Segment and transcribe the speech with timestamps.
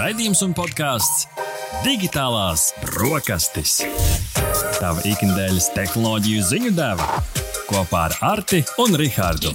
[0.00, 1.26] Raidījums un podkāsts
[1.84, 3.74] Digitālās brokastis.
[4.78, 7.39] Tava ikdienas tehnoloģiju ziņu deva
[7.70, 9.54] kopā ar Arti un Rihardu.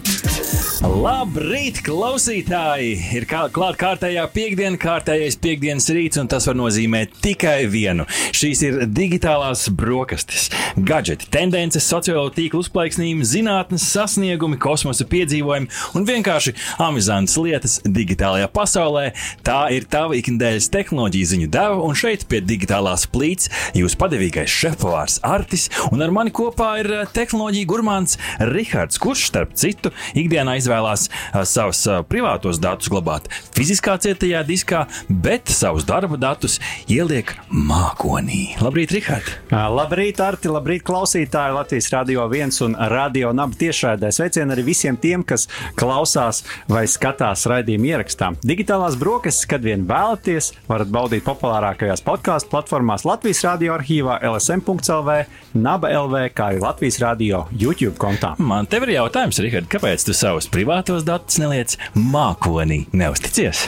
[0.85, 2.91] Labrīt, klausītāji!
[3.15, 8.05] Ir kā, klāt kārtējā piekdiena, kārtējais piekdienas rīts, un tas var nozīmēt tikai vienu.
[8.35, 16.53] Šīs ir digitālās brokastis, gadgeti, tendences, sociālo tīklu uzplaiksnījumi, zinātnes sasniegumi, kosmosa piedzīvojumi un vienkārši
[16.85, 19.07] amizantas lietas digitālajā pasaulē.
[19.47, 25.17] Tā ir tava ikdienas tehnoloģija ziņu deva, un šeit pie digitālās plīts jūs padevīgais šefpavārs
[25.25, 28.04] Artis, un ar mani kopā ir eh, tehnoloģija gurmāns
[28.53, 34.85] Rihards, kurš starp citu ikdienā izvēlās uh, savus uh, privātos datus glabāt fiziskā cietajā diskā,
[35.09, 36.59] bet savus darba datus
[36.91, 38.55] ieliek mākonī.
[38.61, 39.31] Labrīt, Rihard!
[39.51, 40.51] Labrīt, Arti!
[40.51, 41.55] Labrīt, klausītāji!
[41.55, 44.11] Latvijas Rādio 1 un Rādio Naba tiešraidē.
[44.13, 45.47] Sveicien arī visiem tiem, kas
[45.79, 48.33] klausās vai skatās raidījumu ierakstā.
[48.45, 55.17] Digitālās brokastis, kad vien vēlaties, varat baudīt populārākajās podkāstu platformās Latvijas Rādio arhīvā, LSM.CLV,
[55.55, 58.33] Naba LV, kā arī Latvijas Rādio YouTube kontā.
[58.41, 62.85] Man te ir jautājums, Rihard, kāpēc tu savus privātos datus neliec mākonī?
[62.95, 63.67] Neusticies!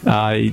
[0.00, 0.48] Uh,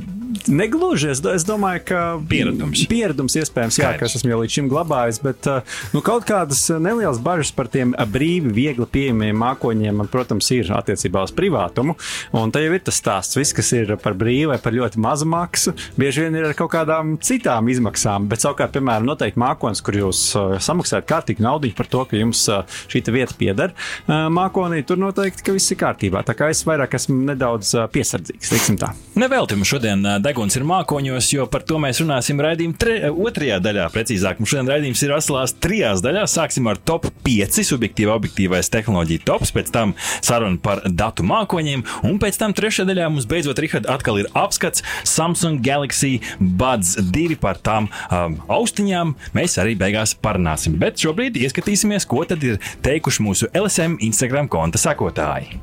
[0.48, 1.12] Negluži.
[1.14, 2.84] Es, es domāju, ka Pieredums.
[2.90, 4.00] pieredums iespējams, jā, Skaidrs.
[4.00, 7.70] ka es esmu jau līdz šim glabājis, bet uh, nu, kaut kādas nelielas bažas par
[7.74, 11.98] tiem uh, brīvi, viegli pieejamiem mākoņiem, man, protams, ir attiecībā uz privātumu.
[12.38, 15.28] Un te jau ir tas stāsts, viss, kas ir par brīvu vai par ļoti mazu
[15.30, 18.30] maksu, bieži vien ir ar kaut kādām citām izmaksām.
[18.32, 20.24] Bet savukārt, piemēram, noteikti mākonis, kur jūs
[20.64, 22.46] samaksājat kārtīgi naudu par to, ka jums
[22.92, 23.74] šī vieta pieder
[24.08, 26.24] mākonī, tur noteikti viss ir kārtībā.
[26.28, 28.92] Tā kā es vairāk esmu nedaudz piesardzīgs, tā.
[29.20, 33.88] Nevelti mums šodien deguns ir mākoņos, jo par to mēs runāsim raidījuma tre, otrajā daļā.
[33.94, 36.36] Precīzāk, mums šodien raidījums ir aslās trijās daļās.
[36.38, 42.20] Sāksim ar top 5 subjektīva, objektīvais tehnoloģija tops, pēc tam saruna par datu mākoņiem, un
[42.22, 47.62] pēc tam trešajā daļā mums beidzot Richard, atkal ir apskats Samsung Galaxy Buds 2 par
[47.64, 49.16] tām um, austiņām.
[49.38, 54.82] Mēs arī beigās parunāsim, bet šobrīd ieskatīsimies, ko tad ir teikuši mūsu LSM Instagram konta
[54.82, 55.62] sekotāji.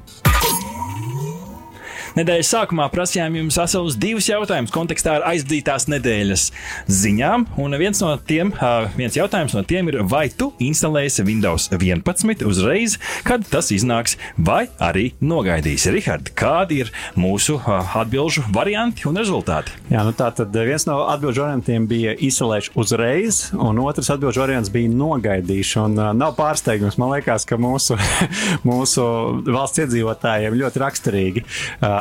[2.15, 6.45] Nedēļas sākumā prasījām jums veselus divus jautājumus kontekstā ar aizdītās nedēļas
[6.87, 7.47] ziņām.
[7.59, 8.53] Un viens no tiem,
[8.95, 12.95] viens jautājums no tiem ir, vai tu instalēsi Windows 11 uzreiz,
[13.27, 15.91] kad tas iznāks, vai arī nogaidīsi.
[15.97, 19.75] Rihard, kādi ir mūsu ā, atbilžu varianti un rezultāti?
[19.91, 24.71] Jā, nu tā tad viens no atbildžu variantiem bija izsalēšu uzreiz, un otrs atbildžu variants
[24.71, 25.83] bija nogaidīšu.
[25.89, 27.99] Un, nav pārsteigums, man liekas, ka mūsu,
[28.71, 29.11] mūsu
[29.51, 31.47] valsts iedzīvotājiem ļoti raksturīgi.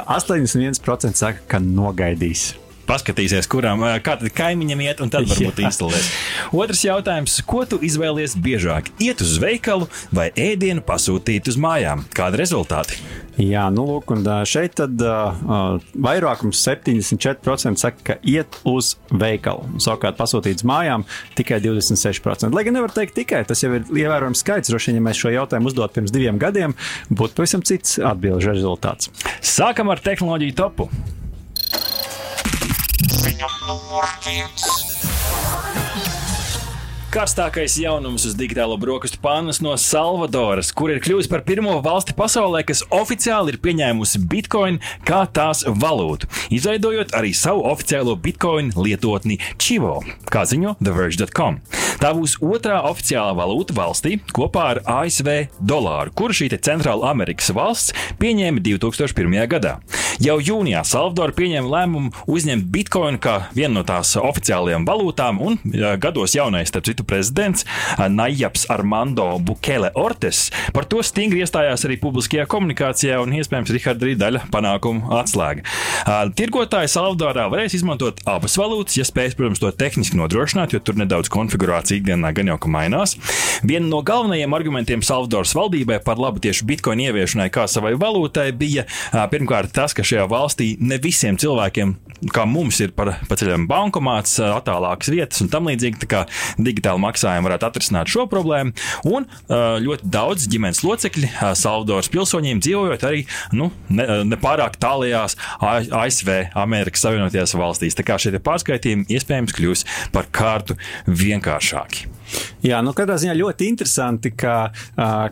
[0.03, 2.53] Uh, 81% saka, ka nogaidīs.
[2.87, 6.09] Paskatīsies, kurām ā, kā tad kaimiņam iet, un tad varbūt instalēs.
[6.51, 8.91] Otrs jautājums, ko tu izvēlies biežāk?
[9.03, 12.03] Iet uz veikalu vai ēdienu pasūtīt uz mājām?
[12.15, 12.99] Kādi rezultāti?
[13.39, 19.79] Jā, nu lūk, un šeit tad uh, vairākums 74% saka, ka iet uz veikalu.
[19.81, 21.07] Savukārt pasūtīts mājām
[21.39, 22.53] tikai 26%.
[22.53, 24.69] Lai gan nevar teikt tikai, tas jau ir ievērojams skaits.
[24.69, 26.77] Droši vien, ja mēs šo jautājumu uzdot pirms diviem gadiem,
[27.09, 29.09] būtu pavisam cits atbildžu rezultāts.
[29.41, 30.91] Sākam ar tehnoloģiju topu.
[37.13, 42.63] Karstākais jaunums uz digitālo brokastu pānas no Salvadoras, kur ir kļuvusi par pirmo valsti pasaulē,
[42.65, 46.25] kas oficiāli ir pieņēmusi bitkoinu kā tās valūtu,
[46.57, 49.99] izveidojot arī savu oficiālo bitkoinu lietotni Chivo,
[50.33, 51.61] kā ziņo TheVerge.com.
[52.03, 55.29] Tā būs otrā oficiālā valūta valstī kopā ar ASV
[55.63, 59.37] dolāru, kuru šī Centrāla Amerikas valsts pieņēma 2001.
[59.47, 59.77] gadā.
[60.21, 65.55] Jau jūnijā Salvadora pieņēma lēmumu uzņemt bitkoinu kā vienu no tās oficiālajām valūtām, un
[66.03, 67.63] gados jaunais, starp citu, prezidents
[67.95, 74.05] ā, Najaps Armando Bukele Ortes par to stingri iestājās arī publiskajā komunikācijā, un iespējams Rihards
[74.05, 75.63] arī daļa panākumu atslēga.
[76.03, 80.99] Ā, Tirgotāji Salvadorā varēs izmantot abas valūtas, ja spēs, protams, to tehniski nodrošināt, jo tur
[80.99, 83.15] nedaudz konfigurācija ikdienā gan jau ka mainās.
[83.63, 88.85] Viena no galvenajiem argumentiem Salvadoras valdībai par labu tieši bitkoinu ieviešanai kā savai valūtai bija
[89.31, 91.95] pirmkārt tas, ka šajā valstī ne visiem cilvēkiem,
[92.33, 96.23] kā mums ir par paceļam bankomāts, attālākas vietas un tam līdzīgi, tā kā
[96.57, 98.73] digitāli maksājumi varētu atrisināt šo problēmu.
[99.09, 99.27] Un
[99.83, 103.23] ļoti daudz ģimenes locekļi Salvadoras pilsoņiem dzīvojot arī
[103.55, 107.97] nu, ne, nepārāk tālajās ASV, Amerikas Savienotajās valstīs.
[107.97, 109.85] Tā kā šie pārskaitījumi iespējams kļūs
[110.15, 110.77] par kārtu
[111.83, 112.22] rock.
[112.63, 114.71] Jā, nu katrā ziņā ļoti interesanti, ka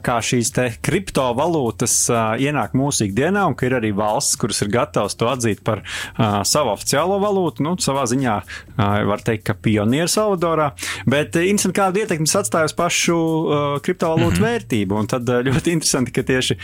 [0.04, 0.52] kā šīs
[0.84, 1.96] kriptovalūtas
[2.44, 5.84] ienāk mūsu ikdienā, un ka ir arī valsts, kuras ir gatavas to atzīt par
[6.48, 7.64] savu oficiālo valūtu.
[7.64, 8.36] Nu, savā ziņā
[8.78, 10.72] var teikt, ka pionieri Salvadorā,
[11.10, 13.18] bet interesanti, kādu ietekmi tas atstāja uz pašu
[13.86, 14.48] kriptovalūtu mm -hmm.
[14.50, 15.00] vērtību.
[15.00, 16.58] Un tad ļoti interesanti, ka tieši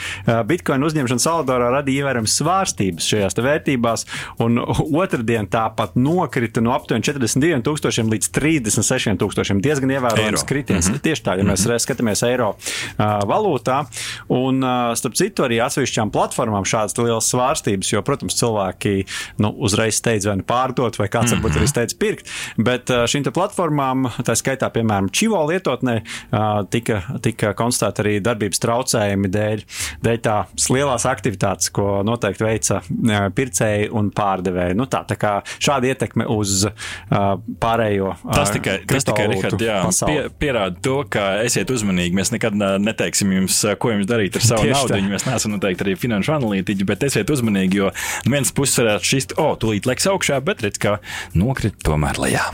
[0.45, 4.06] Bitcoin uzņemšana Salvadorā radīja ievērojams svārstības šajās vērtībās,
[4.44, 4.60] un
[5.04, 9.62] otrdien tāpat nokrita no aptuveni 42 tūkstošiem līdz 36 tūkstošiem.
[9.63, 9.92] Diezgan
[10.27, 10.88] ievērojams kritiens.
[10.88, 11.01] Mm -hmm.
[11.01, 11.79] Tieši tā, ja mēs mm -hmm.
[11.85, 13.85] skatāmies eiro uh, valūtā.
[14.27, 19.06] Un, uh, starp citu, arī atsevišķām platformām šādas lielas svārstības, jo, protams, cilvēki
[19.38, 21.41] nu, uzreiz steidz vai nu pārdot, vai kāds mm -hmm.
[21.41, 22.29] varbūt arī steidz pirkt.
[22.57, 26.01] Bet uh, šīm platformām, tā skaitā, piemēram, Čivo lietotnē,
[26.31, 29.63] uh, tika, tika konstatēta arī darbības traucējumi dēļ,
[30.03, 34.75] dēļ tās lielās aktivitātes, ko noteikti veica uh, pircēji un pārdevēji.
[34.75, 38.15] Nu, tā, tā kā šāda ietekme uz uh, pārējo.
[38.23, 42.15] Uh, tas tikai, tas tikai Richard, jā, pie, pierāda to, ka esiet uzmanīgi.
[42.18, 45.01] Mēs nekad neteiksim jums, ko jums darīt ar savu naudu.
[45.12, 47.92] Mēs neesam noteikti arī finanšu analītiķi, bet esiet uzmanīgi, jo
[48.27, 50.98] viens puses varētu šist, o, oh, tūlīt leks augšā, bet redz, kā
[51.38, 52.48] nokrit tomēr lejā.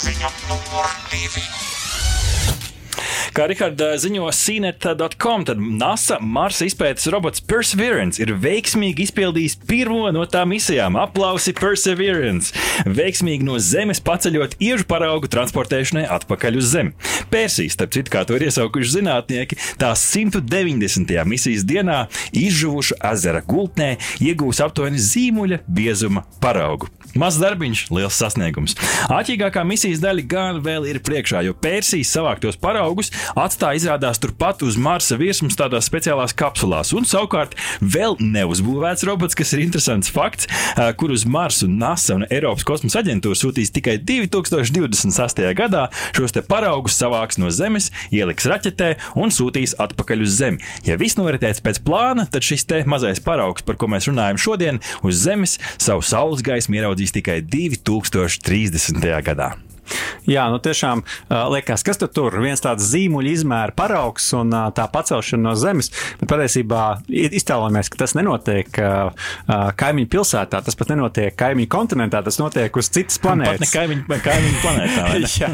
[0.00, 1.42] Ziņa numur divi.
[3.30, 10.24] Kā Rihards ziņo CNET.com, tad NASA Marsa izpētes robots Perseverance ir veiksmīgi izpildījis pirmo no
[10.26, 10.98] tām misijām.
[10.98, 12.50] Aplausi Perseverance!
[12.90, 16.96] Veiksmīgi no Zemes paceļot iežu paraugu transportēšanai atpakaļ uz Zemi.
[17.30, 21.14] Persija, starp citu, kā to ir iesaukuši zinātnieki, tās 190.
[21.30, 22.00] misijas dienā
[22.34, 26.90] izžuvuša ezera gultnē iegūs aptuveni zīmuļa biezuma paraugu.
[27.18, 28.76] Mazs darbiņš, liels sasniegums.
[29.10, 34.78] Āķīgākā misijas daļa gan vēl ir priekšā, jo Persijas savāktos paraugus atstāja izrādās turpat uz
[34.80, 36.92] Marsa virsmas tādās speciālās kapsulās.
[36.96, 40.48] Un savukārt vēl neuzbūvēts robots, kas ir interesants fakts,
[41.00, 45.50] kur uz Marsu NASA un Eiropas kosmosa aģentūra sūtīs tikai 2028.
[45.58, 45.86] gadā
[46.16, 50.62] šos te paraugus savāks no Zemes, ieliks raķetē un sūtīs atpakaļ uz Zemi.
[50.86, 54.82] Ja viss noritēs pēc plāna, tad šis te mazais paraugs, par ko mēs runājam šodien,
[55.06, 59.10] uz Zemes savu saules gaismu ieraudzīs tikai 2030.
[59.26, 59.54] gadā.
[60.30, 61.02] Jā, nu tiešām
[61.54, 65.90] liekas, kas tur viens tāds zīmuļu izmēra paraugs un tā pacelšana no zemes.
[66.20, 68.80] Bet patiesībā iztēlojamies, ka tas nenotiek
[69.80, 73.64] kaimiņu pilsētā, tas pat nenotiek kaimiņu kontinentā, tas notiek uz citas planētas.
[73.64, 75.06] Ne kaimiņu, kaimiņu planētā.
[75.40, 75.50] Jā,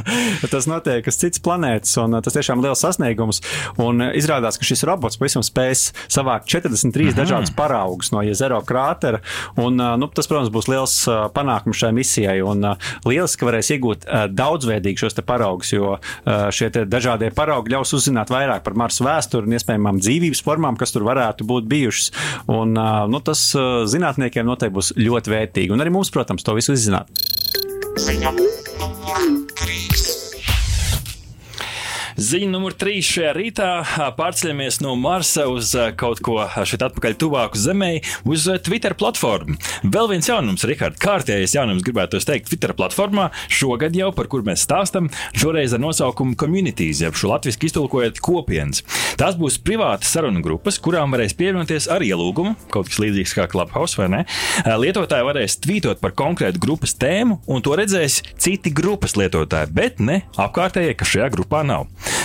[0.50, 3.42] tas notiek uz citas planētas un tas tiešām liels sasniegums.
[3.82, 7.16] Un izrādās, ka šis robots pavisam spēs savākt 43 Aha.
[7.20, 9.22] dažādus paraugus no jezero krātera.
[9.60, 10.96] Un, nu, tas, protams, būs liels
[11.36, 12.64] panākums šai misijai un
[13.06, 15.96] lieliski varēs iegūt daudzveidīgi šos paraugus, jo
[16.26, 21.06] šie dažādie paraugi ļaus uzzināt vairāk par Marsa vēsturi un iespējamām dzīvības formām, kas tur
[21.08, 22.12] varētu būt bijušas.
[22.52, 23.48] Un, nu, tas
[23.92, 25.74] zinātniekiem noteikti būs ļoti vērtīgi.
[25.74, 27.10] Un arī mums, protams, to visu izzināt.
[27.96, 28.55] Ziņa.
[32.16, 33.70] Ziņa numur trīs šajā rītā
[34.16, 37.90] pārceļamies no Marsa uz kaut ko šeit atpakaļ tuvāku Zemē,
[38.24, 39.58] uz Twitter platformu.
[39.84, 44.64] Vēl viens jaunums, Rihards, kārtējais jaunums, gribētu teikt, Twitter platformā šogad jau, par kur mēs
[44.64, 48.80] stāstam, šoreiz ar nosaukumu Communities, jeb šo latviešu iztulkojot kopienas.
[49.20, 54.00] Tās būs privātas sarunu grupas, kurām varēs pievienoties ar ielūgumu, kaut kas līdzīgs kā Clubhouse
[54.00, 54.22] vai ne.
[54.64, 60.22] Lietotāji varēs tvītot par konkrētu grupas tēmu, un to redzēs citi grupas lietotāji, bet ne
[60.40, 61.84] apkārtējie, kas šajā grupā nav.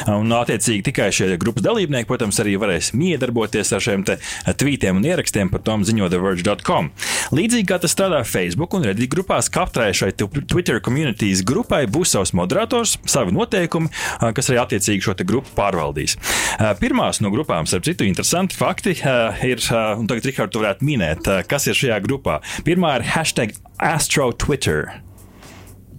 [0.09, 5.51] Un, attiecīgi, tikai šie grupas dalībnieki, protams, arī varēs miedarboties ar šiem tvītiem un ierakstiem
[5.51, 6.89] par tom ziņo TheVerge.com.
[7.35, 12.33] Līdzīgi kā tas strādā Facebook un Reddit grupās, katrai šai Twitter communities grupai būs savs
[12.37, 13.91] moderators, savi noteikumi,
[14.37, 16.17] kas arī attiecīgi šo grupu pārvaldīs.
[16.81, 19.63] Pirmās no grupām, starp citu, interesanti fakti ir,
[19.99, 22.41] un tagad Rikārds varētu minēt, kas ir šajā grupā.
[22.67, 24.89] Pirmā ir hashtag Astro Twitter.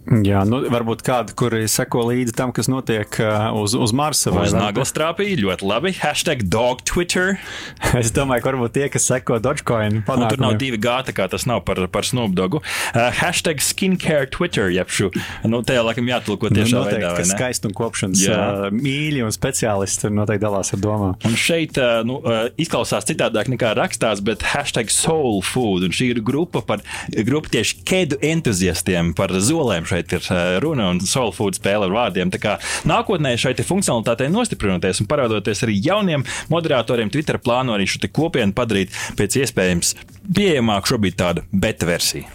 [0.02, 4.32] Jā, nu, varbūt kādi, kuri seko līdzi tam, kas notiek uh, uz, uz Marsa.
[4.34, 5.92] Uz naglastrāpī ļoti labi.
[5.94, 7.36] Hashtag dog Twitter.
[8.00, 10.32] es domāju, ka varbūt tie, kas seko Dogecoin, panākumiem.
[10.34, 12.58] Tur nav divi gāti, kā tas nav par, par Snoop Dogu.
[12.90, 15.12] Uh, hashtag skincare Twitter, jeb šo,
[15.46, 17.14] nu, te laikam jātulko nu, tiešā nu, noteikti, veidā.
[17.22, 21.14] Ka skaistuma kopšanas uh, mīļi un speciālisti noteikti dalās ar domām.
[21.30, 26.10] Un šeit, uh, nu, uh, izklausās citādāk nekā rakstās, bet hashtag soul food, un šī
[26.16, 26.82] ir grupa par,
[27.22, 31.96] grupa tieši kedu entuziastiem par zolēm šeit ir eh, runa un soul food spēle ar
[31.96, 32.32] vārdiem.
[32.32, 32.56] Tā kā
[32.88, 38.94] nākotnē šai funkcionalitātei nostiprinoties un parādoties arī jauniem moderatoriem, Twitter plāno arī šo kopienu padarīt
[39.18, 39.96] pēc iespējams
[40.32, 42.26] pieejamāku šobrīd tādu beta versiju.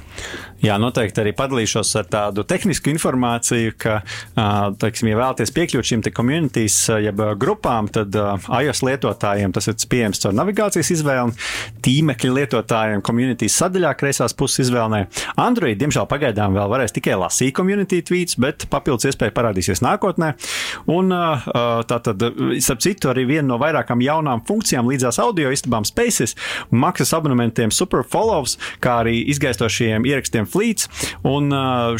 [0.57, 3.99] Jā, noteikti arī padalīšos ar tādu tehnisku informāciju, ka,
[4.81, 10.23] teiksim, ja vēlaties piekļūt šīm te communities, jeb grupām, tad iOS lietotājiem tas ir pieejams
[10.23, 11.35] caur navigācijas izvēli,
[11.85, 15.03] tīmekļa lietotājiem communities sadaļā kreisās puses izvēlē.
[15.37, 20.31] Android, diemžēl, pagaidām vēl varēs tikai lasīt community tweets, bet papildus iespēja parādīsies nākotnē.
[20.89, 22.27] Un tā tad,
[22.65, 26.33] starp citu, arī viena no vairākām jaunām funkcijām līdzās audio istabām Spaces,
[26.73, 30.89] maksas abonementiem Super Follows, kā arī izgaistošiem ierakstiem flīts.
[31.27, 31.51] Un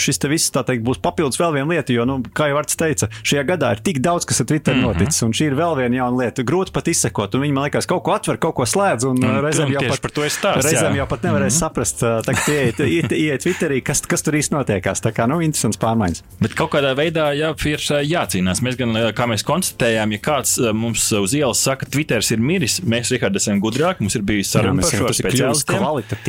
[0.01, 2.77] šis te viss, tā teikt, būs papildus vēl viena lieta, jo, nu, kā jau Vārts
[2.79, 4.97] teica, šajā gadā ir tik daudz, kas ar Twitter mm -hmm.
[4.97, 6.43] noticis, un šī ir vēl viena jauna lieta.
[6.43, 9.41] Grūti pat izsekot, un viņi man liekas, kaut ko atver, kaut ko slēdz, un mm,
[9.45, 11.59] reizēm jau pat, par to stāst, reizēm jau pat nevarēs mm -hmm.
[11.59, 15.01] saprast, tagad ieiet, ieiet, ieiet Twitterī, kas, kas tur īsti notiekās.
[15.01, 16.23] Tā kā, nu, interesants pārmaiņas.
[16.41, 17.79] Bet kaut kādā veidā jā, ir
[18.11, 18.61] jācīnās.
[18.65, 23.11] Mēs gan, kā mēs konstatējām, ja kāds mums uz ielas saka, Twitters ir miris, mēs,
[23.13, 25.85] Rihards, esam gudrāki, mums ir bijusi saruna par šo speciālistiem.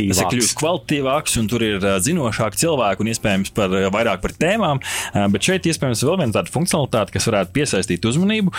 [0.09, 4.33] Tas ir kļuvis kvalitatīvāks, un tur ir cilvēki cilvēku un iespējams par, eh, vairāk par
[4.33, 4.81] tēmām.
[5.15, 8.53] Eh, bet šeit iespējams vēl viena tāda funkcionalitāte, kas varētu piesaistīt uzmanību.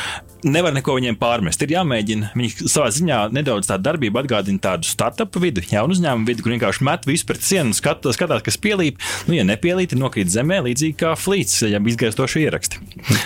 [0.44, 1.62] Nevar neko viņiem pārmest.
[1.62, 6.44] Ir jāmēģina viņi savā ziņā nedaudz tādu darbību atgādina tādu startup vidu, jaunu uzņēmumu vidu,
[6.44, 8.98] kur vienkārši met visu pret sienu, skat, skatās, kas pielīp.
[9.28, 12.80] Nu, ja nepielīp, nokrīt zemē, līdzīgi kā flīts, ja izgaistoši ieraksti.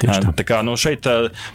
[0.03, 0.17] Tā.
[0.17, 1.05] Eh, tā kā nu, šeit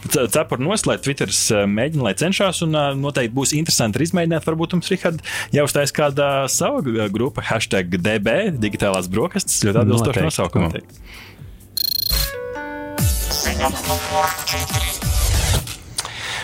[0.09, 2.71] cepuri noslēgt, Twitter mēģina, lai cenšas, un
[3.01, 4.45] noteikti būs interesanti arī izmēģināt.
[4.47, 5.21] Varbūt jums, Rihard,
[5.55, 10.71] jau uztais kāda sava grupa, hashtag DB, digitālās brokastis ļoti atbilstoši nosaukumam.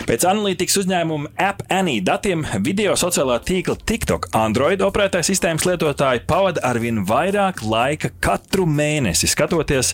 [0.06, 6.62] Pēc analītikas uzņēmuma App Annie datiem video sociālā tīkla TikTok Android operētāja sistēmas lietotāji pavada
[6.68, 9.90] arvien vairāk laika katru mēnesi skatoties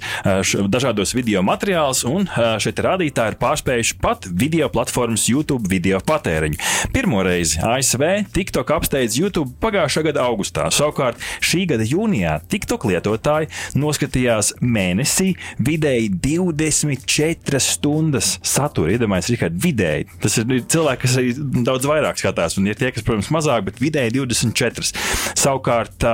[0.69, 2.27] dažādos video materiālus, un
[2.61, 6.61] šeit rādītāji ir pārspējuši pat video platformas YouTube video patēriņu.
[6.93, 8.05] Pirmoreiz ASV
[8.37, 10.69] TikTok apsteidz YouTube pagājušā gada augustā.
[10.77, 13.49] Savukārt šī gada jūnijā TikTok lietotāji
[13.81, 18.93] noskatījās mēnesī vidēji 24 stundas satura.
[18.99, 20.21] Iedomājieties, Rihard, vidēji vidēji.
[20.23, 21.33] Tas ir cilvēki, kas arī
[21.65, 24.93] daudz vairāk skatās, un ir tie, kas, protams, mazāk, bet vidēji 24.
[25.39, 26.05] Savukārt,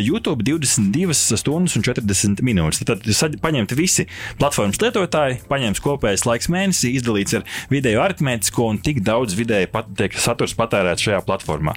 [0.00, 2.82] YouTube 22 stundas un 40 minūtes.
[2.84, 4.06] Tad, tad paņemti visi
[4.38, 9.90] platformas lietotāji, paņemts kopējais laiks mēnesī, izdalīts ar vidēju aritmētisko un tik daudz vidēji pat,
[9.96, 11.76] tiek saturs patērēts šajā platformā.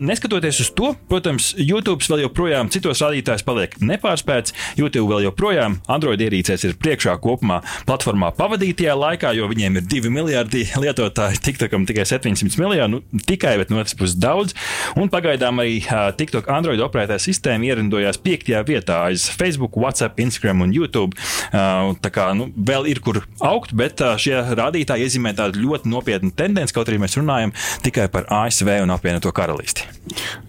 [0.00, 4.54] Neskatoties uz to, protams, YouTube vēl joprojām citos rādītājos paliek nepārspēts.
[4.78, 10.12] YouTube vēl joprojām Android ierīcēs ir priekšā kopumā platformā pavadītajā laikā, jo viņiem ir 2
[10.12, 14.54] miljardi miljardi lietotāji, TikTokam tikai 700 miljoni, nu, tikai, bet no otras puses daudz.
[14.98, 15.80] Un pagaidām arī
[16.18, 21.16] TikTok Android operētāja sistēma ierindojās piektajā vietā aiz Facebook, WhatsApp, Instagram un YouTube.
[21.52, 26.74] Tā kā nu, vēl ir kur augt, bet šie rādītāji iezīmē tādu ļoti nopietnu tendenci,
[26.74, 29.86] kaut arī mēs runājam tikai par ASV un apvienoto karalisti.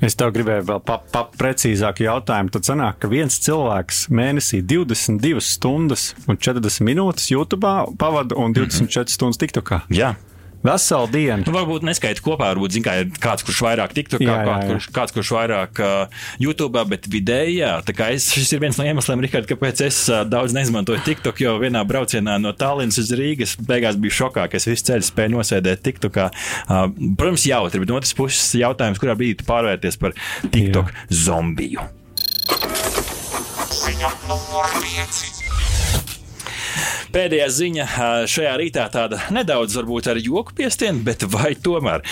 [0.05, 2.53] Es tev gribēju vēl pa, pa precīzāku jautājumu.
[2.55, 7.67] Tad sanāk, ka viens cilvēks mēnesī 22 stundas un 40 minūtes YouTube
[7.99, 9.13] pavada un 24 mm -hmm.
[9.13, 9.81] stundas TikTokā.
[9.99, 10.15] Jā.
[10.59, 11.45] Veselu dienu.
[11.47, 14.55] Nu, varbūt neskaidrs kopā, varbūt zin, kā ir kāds, kurš vairāk tiktu, kā jā, jā,
[14.59, 14.67] jā.
[14.67, 17.71] Kurš, kāds, kurš vairāk uh, YouTube, bet vidēji, jā.
[17.87, 21.39] Tā kā es, šis ir viens no iemesliem, Rihard, kāpēc es uh, daudz neizmantoju TikTok,
[21.45, 25.37] jo vienā braucienā no Tallinas uz Rīgas beigās biju šokā, ka es visu ceļu spēju
[25.37, 26.27] nosēdēt TikTokā.
[26.67, 31.09] Uh, protams, jautri, bet no otras puses jautājums, kurā brīdī pārvērties par TikTok jā.
[31.23, 31.87] zombiju.
[33.79, 35.39] Ziņa numur 5.
[37.09, 37.85] Pēdējā ziņa
[38.29, 42.03] šajā rītā tāda nedaudz varbūt ar joku piestienu, bet vai tomēr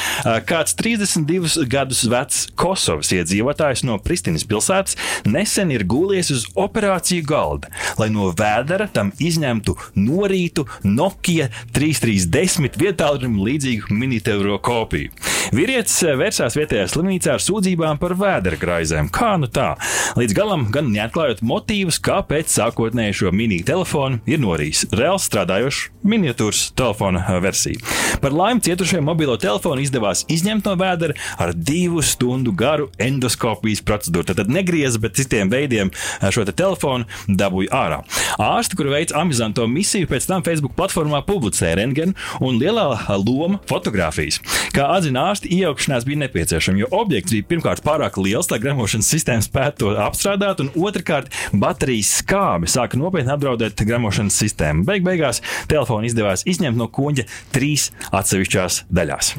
[0.49, 4.97] kāds 32 gadus vecs Kosovas iedzīvotājs no Pristinas pilsētas
[5.29, 7.69] nesen ir gūlies uz operāciju galda,
[8.01, 15.13] lai no vēdera tam izņemtu norītu Nokia 3310 vietālurim līdzīgu miniteuro kopiju.
[15.53, 19.11] Vīrietis vērsās vietējā slimnīcā ar sūdzībām par vēdera graizēm.
[19.13, 19.75] Kā nu tā?
[20.17, 26.71] Līdz galam gan neatklājot motīvus, kāpēc sākotnēji šo mini telefonu ir norījis reāli strādājoša miniatūras
[26.77, 27.81] telefona versija.
[28.21, 34.27] Par laimi cietušajam mobilo telefonu izdevās izņemt no vēdera ar divu stundu garu endoskopijas procedūru.
[34.37, 35.91] Tad negrieza, bet citiem veidiem
[36.33, 37.99] šo te telefonu dabūja ārā.
[38.41, 42.87] Ārsti, kuri veic amizanto misiju, pēc tam Facebook platformā publicēja rentgenu un lielā
[43.23, 44.39] loma fotografijas.
[44.75, 49.45] Kā atzina ārsti, iejaukšanās bija nepieciešama, jo objekts bija pirmkārt pārāk liels, lai gremošanas sistēma
[49.45, 54.85] spētu to apstrādāt, un otrkārt baterijas skābi sāka nopietni apdraudēt gremošanas sistēmu sistēmu.
[54.85, 59.35] Beig beigās telefonu izdevās izņemt no kuģa trīs atsevišķās daļās.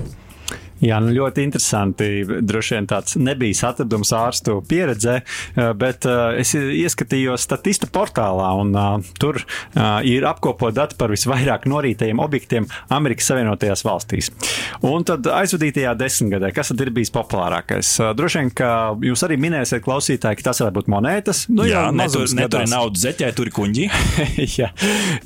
[0.84, 2.08] Jā, nu ļoti interesanti.
[2.24, 5.16] Droši vien tāds nebija atradums ārstu pieredzē,
[5.78, 6.06] bet
[6.38, 8.74] es ieskatījos statista portālā, un
[9.18, 9.40] tur
[10.06, 14.30] ir apkopot dati par visvairāk norītajiem objektiem Amerikas Savienotajās valstīs.
[14.86, 17.96] Un tad aizvadītajā desmitgadē, kas tad ir bijis populārākais?
[18.18, 18.70] Droši vien, ka
[19.02, 21.44] jūs arī minēsiet, klausītāji, ka tas varētu būt monētas.
[21.50, 23.88] Nu, jā, jā netur, netur naudu zeķē, tur ir kuģi.
[24.60, 24.70] jā,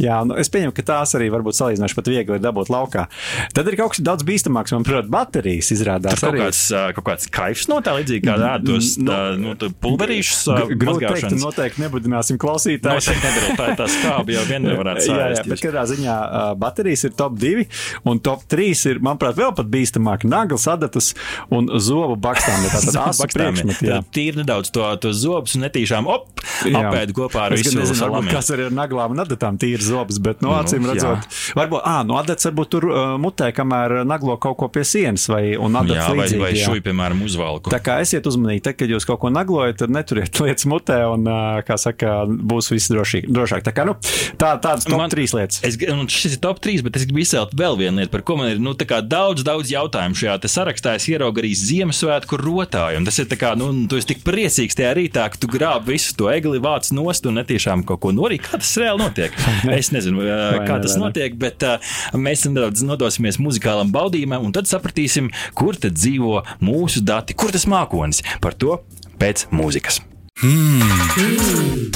[0.00, 3.06] jā nu, es pieņemu, ka tās arī varbūt salīdzinoši pat viegli ir dabūt laukā.
[3.52, 6.20] Tad ir kaut kas daudz bīstamāks, manuprāt, baterijas izrādās.
[6.22, 6.62] Kaut kāds,
[6.96, 10.42] kaut kāds kaifs no tā līdzīgi kā ēdos nu, nu, pulverīšus.
[10.78, 13.08] Grūti teikt, noteikti nebudināsim klausītājus.
[13.08, 15.12] Noteikti nedarīt, tā, tā skābi jau vien nevarētu sāst.
[15.18, 16.16] jā, jā, bet katrā ziņā
[16.62, 17.66] baterijas ir top 2
[18.08, 20.26] un top 3 ir, manuprāt, vēl pat bīstamāk.
[20.28, 21.12] Naglas, adatas
[21.52, 22.70] un zobu bakstāmi.
[22.72, 23.90] Tātad asu priekšmeti.
[23.90, 24.00] Jā.
[24.14, 26.30] Tīri nedaudz to, to zobus un netīšām, op,
[26.68, 30.42] apēdu kopā ar visu nezinu, varbūt, kas ir ar naglām un adatām tīri zobus, bet,
[30.44, 32.88] no nu, acīm redzot, varbūt, ā, no adats varbūt tur
[33.22, 36.42] mutē, kamēr naglo kaut ko pie sienas vai un adats jā, līdzīgi.
[36.42, 37.72] Vai, vai šuj, piemēram, uzvalku.
[37.72, 41.28] Tā kā esiet uzmanīgi, te, kad jūs kaut ko naglojat, tad neturiet lietas mutē un,
[41.66, 43.28] kā saka, būs viss drošāk.
[43.32, 43.64] drošāk.
[43.66, 43.96] Tā kā, nu,
[44.40, 45.62] tā, tādas top man, trīs lietas.
[45.66, 48.38] Es, un šis ir top trīs, bet es gribu izcelt vēl vienu lietu, par ko
[48.40, 50.96] man ir, nu, tā kā daudz, daudz jautājumu šajā sarakstā.
[50.98, 53.06] Es ieraugu arī Ziemassvētku rotājumu.
[53.08, 56.14] Tas ir tā kā, nu, tu esi tik priecīgs tajā rītā, ka tu grābi visu
[56.18, 58.44] to egli vāc nost un netiešām kaut ko norīt.
[58.46, 59.36] Kā tas reāli notiek?
[59.82, 60.22] Es nezinu,
[60.66, 65.21] kā tas notiek, bet uh, mēs nedaudz nodosimies muzikālam baudījumam un tad sapratīsim,
[65.58, 68.24] kur tad dzīvo mūsu dati, kur tas mākonis.
[68.42, 68.80] Par to
[69.20, 70.00] pēc mūzikas.
[70.42, 70.82] Hmm.
[71.20, 71.92] Mm.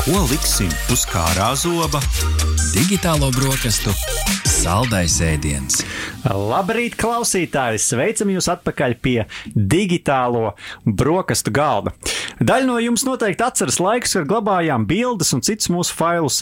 [0.00, 2.00] Ko liksim uz kārā zoba?
[2.74, 3.92] Digitālo brokastu
[4.60, 5.80] saldais ēdiens.
[6.28, 7.80] Labrīt, klausītāji!
[7.80, 9.16] Sveicam jūs atpakaļ pie
[9.54, 10.50] digitālo
[10.84, 11.94] brokastu galda.
[12.40, 16.40] Daļa no jums noteikti atceras laikus, kad glabājām bildes un citus mūsu failus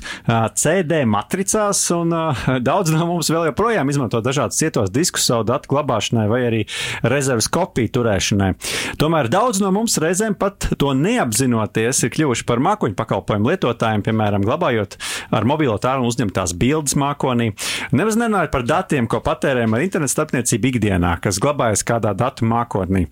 [0.58, 2.14] CD matricās, un
[2.62, 6.60] daudz no mums vēl joprojām izmanto dažādas cietos diskus savu datu glabāšanai vai arī
[7.06, 8.50] rezerves kopiju turēšanai.
[8.98, 14.46] Tomēr daudz no mums reizēm pat to neapzinoties ir kļuvuši par mākoņu pakalpojumu lietotājiem, piemēram,
[14.46, 14.98] glabājot
[15.34, 17.52] ar mobilo tālruni uzņemtās bildes mākonī.
[18.08, 23.02] Nemaz nerunājot par datiem, ko patērējam ar internetu starpniecību ikdienā, kas glabājas kādā datu mākotnī.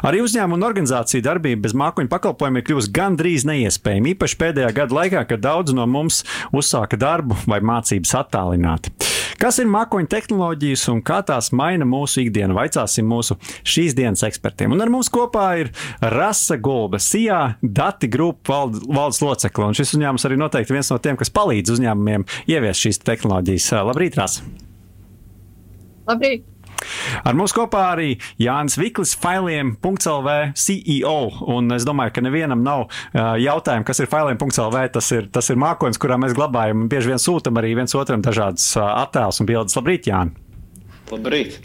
[0.00, 4.96] Arī uzņēmuma un organizācija darbība bez mākoņu pakalpojumiem ir kļuvusi gandrīz neiespējama, īpaši pēdējā gada
[4.96, 6.22] laikā, kad daudz no mums
[6.56, 8.94] uzsāka darbu vai mācības attālināti.
[9.36, 12.56] Kas ir mākoņu tehnoloģijas un kā tās maina mūsu ikdienu?
[12.56, 13.36] Vaicāsim mūsu
[13.68, 14.72] šīs dienas ekspertiem.
[14.72, 19.68] Un ar mums kopā ir Rasa Gulba, SIA dati grupu vald, valdes locekle.
[19.68, 23.74] Un šis uzņēmums arī noteikti viens no tiem, kas palīdz uzņēmumiem ieviest šīs tehnoloģijas.
[23.90, 24.45] Labrīt, Rasa!
[26.06, 26.46] Labrīt!
[27.26, 31.16] Ar mums kopā arī Jānis Viklis, failiem.lv CEO.
[31.54, 34.82] Un es domāju, ka nevienam nav jautājumu, kas ir failiem.lv.
[34.96, 38.24] Tas ir, tas ir mākonis, kurā mēs glabājam un bieži vien sūtam arī viens otram
[38.24, 39.78] dažādas attēlus un bildes.
[39.78, 40.36] Labrīt, Jāni!
[41.12, 41.62] Labrīt!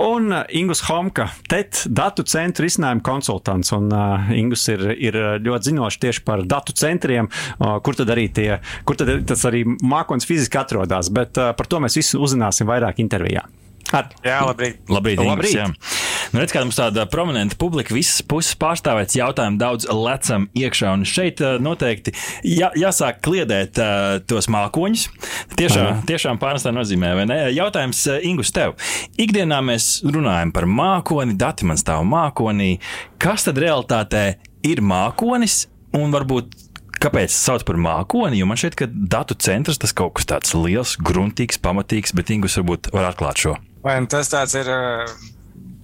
[0.00, 3.72] Un Ingus Homka, TET datu centra risinājuma konsultants.
[3.76, 8.28] Un, uh, Ingus ir, ir ļoti zinošs tieši par datu centriem, uh, kur tad arī
[8.32, 8.50] tie,
[8.88, 11.12] kur tad tas arī mākonis fiziski atrodas.
[11.12, 13.46] Bet uh, par to mēs visu uzzināsim vairāk intervijā.
[13.94, 14.08] Ar.
[14.24, 14.80] Jā, labrīt.
[14.90, 15.52] Labrīt, labrīt.
[15.52, 15.66] Ingus, jā.
[16.32, 20.90] Nu, redz, kā mums tāda prominenta publika, visas puses pārstāvēts jautājumu daudz lecam iekšā.
[20.96, 25.06] Un šeit noteikti jā, jāsāk kliedēt uh, tos mākoņus.
[25.54, 26.02] Tiešām, Aha.
[26.08, 27.38] tiešām pārnestā nozīmē, vai ne?
[27.54, 28.74] Jautājums Ingus tev.
[29.22, 32.76] Ikdienā mēs runājam par mākoni, dati man stāv mākonī.
[33.22, 34.26] Kas tad realitātē
[34.66, 36.64] ir mākonis un varbūt
[36.96, 38.38] Kāpēc tas sauc par mākoni?
[38.40, 42.56] Jo man šķiet, ka datu centrs tas kaut kas tāds liels, gruntīgs, pamatīgs, bet Ingus
[42.56, 43.56] varbūt var atklāt šo.
[43.86, 45.10] Vai tas tāds ir uh,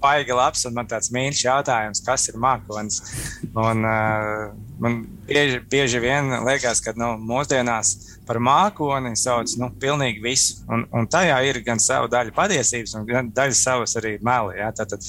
[0.02, 3.12] baigi labs un man tāds mīļš jautājums, kas ir mākslinieks?
[3.52, 4.48] Un uh,
[4.82, 4.96] man
[5.28, 7.92] bieži, bieži vien liekas, ka nu, mūsdienās
[8.26, 10.58] par mākslinieci sauc nu, pilnīgi visu.
[10.66, 14.58] Un, un tajā ir gan sava daļa patiesības, gan daļa savas arī meli.
[14.58, 14.72] Ja?
[14.82, 15.06] Tātad,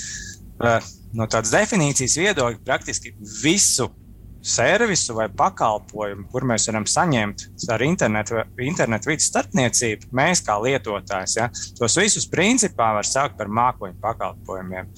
[0.62, 3.90] uh, no tādas definīcijas viedokļa praktiski visu
[4.44, 11.38] servisu vai pakalpojumu, kur mēs varam saņemt ar internetu, internetu vidas starpniecību, mēs kā lietotājs,
[11.40, 11.48] ja,
[11.80, 14.92] tos visus principā var saukt par mākoņu pakalpojumiem.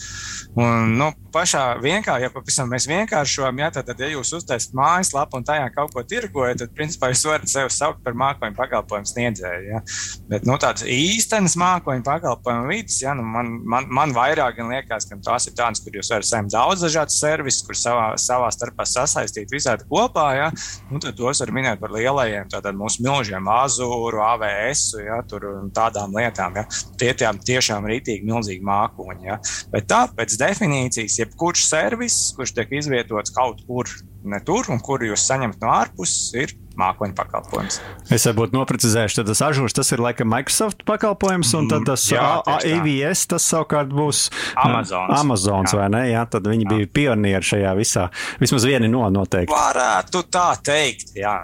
[0.58, 5.39] Un, nu, pašā vienkārši, ja pavisam mēs vienkāršojam, ja, tad, tad, ja jūs uztaisat mājaslapu
[5.39, 9.69] un tajā kaut ko tirgojat, tad, principā, jūs varat sevi saukt par mākoņu pakalpojumu sniedzēju.
[9.69, 9.84] Ja.
[10.31, 15.19] Bet, nu, tādas īstenas mākoņu pakalpojumu vidas, ja, nu, man, man, man vairāk liekas, ka
[15.21, 19.35] tās ir tādas, kur jūs varat saņemt daudz dažādas servisus, kur savā, savā starpā sasaistīt
[19.52, 20.50] visādi kopā, ja,
[20.91, 26.15] nu, tad tos var minēt par lielajiem, tātad mūsu milžiem Azūru, AVS, ja, tur tādām
[26.15, 26.60] lietām.
[26.62, 26.65] Ja.
[27.00, 29.30] Tie tiešām rītīgi milzīgi mākoņi.
[29.30, 29.39] Ja.
[29.74, 33.89] Bet tā, pēc definīcijas, jebkurš servis, kurš tiek izvietots kaut kur
[34.29, 37.79] ne tur, un kuru jūs saņemat no ārpuses, ir mākoņu pakalpojums.
[38.13, 42.25] Es varbūt noprecizēšu, tad tas ažūrs tas ir laikam Microsoft pakalpojums, un tad tas Jā.
[42.43, 44.27] AVS tas savukārt būs
[44.59, 45.15] Amazons.
[45.19, 45.79] Amazons Jā.
[45.79, 46.03] vai ne?
[46.11, 48.09] Jā, tad viņi bija pionieri šajā visā.
[48.43, 49.53] Vismaz vieni no noteikti.
[49.55, 51.39] Varētu tā teikt, jā.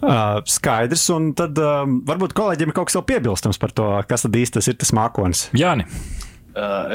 [0.00, 4.24] Uh, skaidrs, un tad uh, varbūt kolēģiem ir kaut kas vēl piebilstams par to, kas
[4.26, 5.46] tad īsti tas ir tas mākonis.
[5.54, 6.25] Jāni, Uh,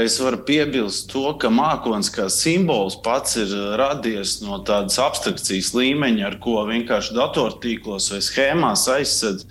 [0.02, 5.76] Es varu piebilst to, ka mākslinieks kā simbols pats ir uh, radies no tādas abstrakcijas
[5.78, 9.46] līmeņa, ar ko vienkārši datortīklos vai schēmās aizsardz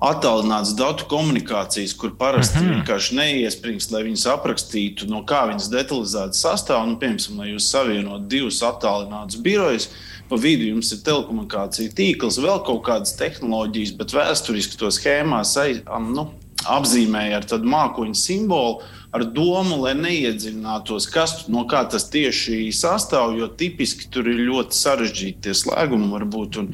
[0.00, 2.74] attālināts datu komunikācijas, kur parasti mm -hmm.
[2.76, 6.86] vienkārši neiespringst, lai viņas aprakstītu, no kā viņas detalizēti sastāv.
[6.86, 9.88] Nu, piemēram, lai jūs savienot divus attālinātus birojus,
[10.28, 15.82] pa vidu jums ir telekomunikācija tīkls, vēl kaut kādas tehnoloģijas, bet vēsturiski to schēmās aiz,
[16.14, 16.30] nu,
[16.64, 18.80] apzīmēja ar tādu mākoņu simbolu.
[19.10, 24.78] Ar domu, lai neiedziļinātos, kas no kā tas tieši sastāv, jo tipiski tur ir ļoti
[24.78, 26.60] sarežģīti slēgumi, varbūt.
[26.62, 26.68] Un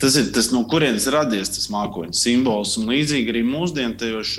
[0.00, 2.78] tas ir tas, no kurienes radies tas mākoņu simbols.
[2.80, 4.32] Un līdzīgi arī mūsdienu tajos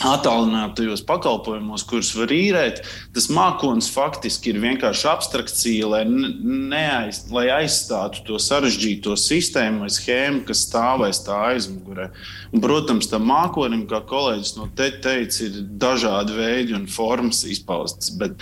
[0.00, 2.80] attālinātajos pakalpojumos, kurus var īrēt,
[3.14, 10.44] tas mākslinieks faktiski ir vienkārši abstrakcija, lai, neaiz, lai aizstātu to sarežģīto sistēmu vai schēmu,
[10.48, 12.08] kas stāv aiz tā aizmugurē.
[12.50, 18.14] Un, protams, tam mākonim, kā kolēģis no te teica, ir dažādi veidi un formas izpaustas.
[18.16, 18.40] Bet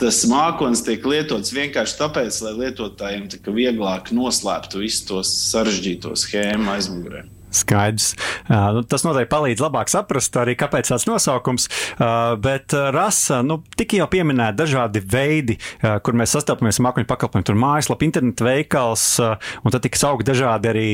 [0.00, 6.76] tas mākslinieks tiek lietots vienkārši tāpēc, lai lietotājiem tika vieglāk noslēptu visu to sarežģīto schēmu
[6.76, 7.26] aizmugurē.
[7.56, 8.12] Skaidrs.
[8.48, 11.68] Uh, nu, tas noteikti palīdz labāk saprast arī, kāpēc tāds nosaukums.
[11.96, 15.58] Uh, bet uh, rasa, nu, tik jau pieminēti dažādi veidi,
[16.04, 17.46] kur mēs sastopamies ar mākoņu pakalpojumu.
[17.48, 20.86] Tur mājaslapa, internetu veikals, un tad tiks augt dažādi arī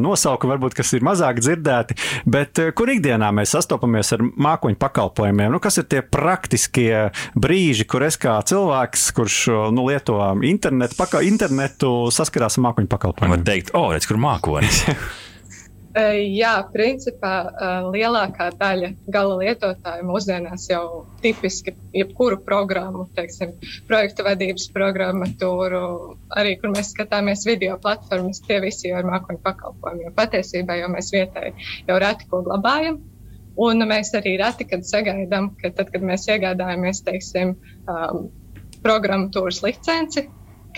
[0.00, 1.96] nosaukumi, varbūt, kas ir mazāk dzirdēti.
[2.30, 5.52] Bet kur ikdienā mēs sastopamies ar mākoņu pakalpojumiem?
[5.54, 9.38] Nu, kas ir tie praktiskie brīži, kur es kā cilvēks, kurš
[9.74, 13.46] nu, lieto internetu, paka, internetu saskarās ar mākoņu pakalpojumiem?
[13.50, 14.84] teikt, o, redz, kur mākonis.
[16.00, 17.32] Jā, principā
[17.90, 20.82] lielākā daļa gala lietotāju mūsdienās jau
[21.22, 23.56] tipiski jebkuru programmu, teiksim,
[23.88, 25.82] projektu vadības programmatūru,
[26.40, 30.06] arī kur mēs skatāmies video platformas, tie visi jau ir mākoņu pakalpojumi.
[30.08, 33.00] Jo patiesībā jau mēs vietēji jau reti ko glabājam.
[33.60, 37.56] Un mēs arī reti, kad sagaidām, ka tad, kad mēs iegādājamies, teiksim,
[37.90, 38.28] um,
[38.84, 40.28] programmatūras licenci,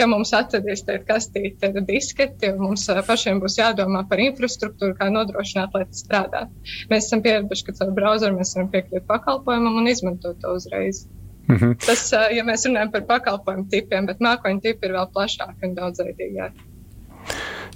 [0.03, 4.97] ka mums atradīs tāda kastīte ar disketi, un mums ā, pašiem būs jādomā par infrastruktūru,
[4.99, 6.45] kā nodrošināt, lai tas strādā.
[6.91, 11.05] Mēs esam pieraduši, ka caur browseru mēs varam piekļūt pakalpojumam un izmantot to uzreiz.
[11.51, 11.79] Mhm.
[11.87, 15.79] Tas, ā, ja mēs runājam par pakalpojumu tipiem, bet mākoņu tipi ir vēl plašāki un
[15.79, 16.72] daudzveidīgāki.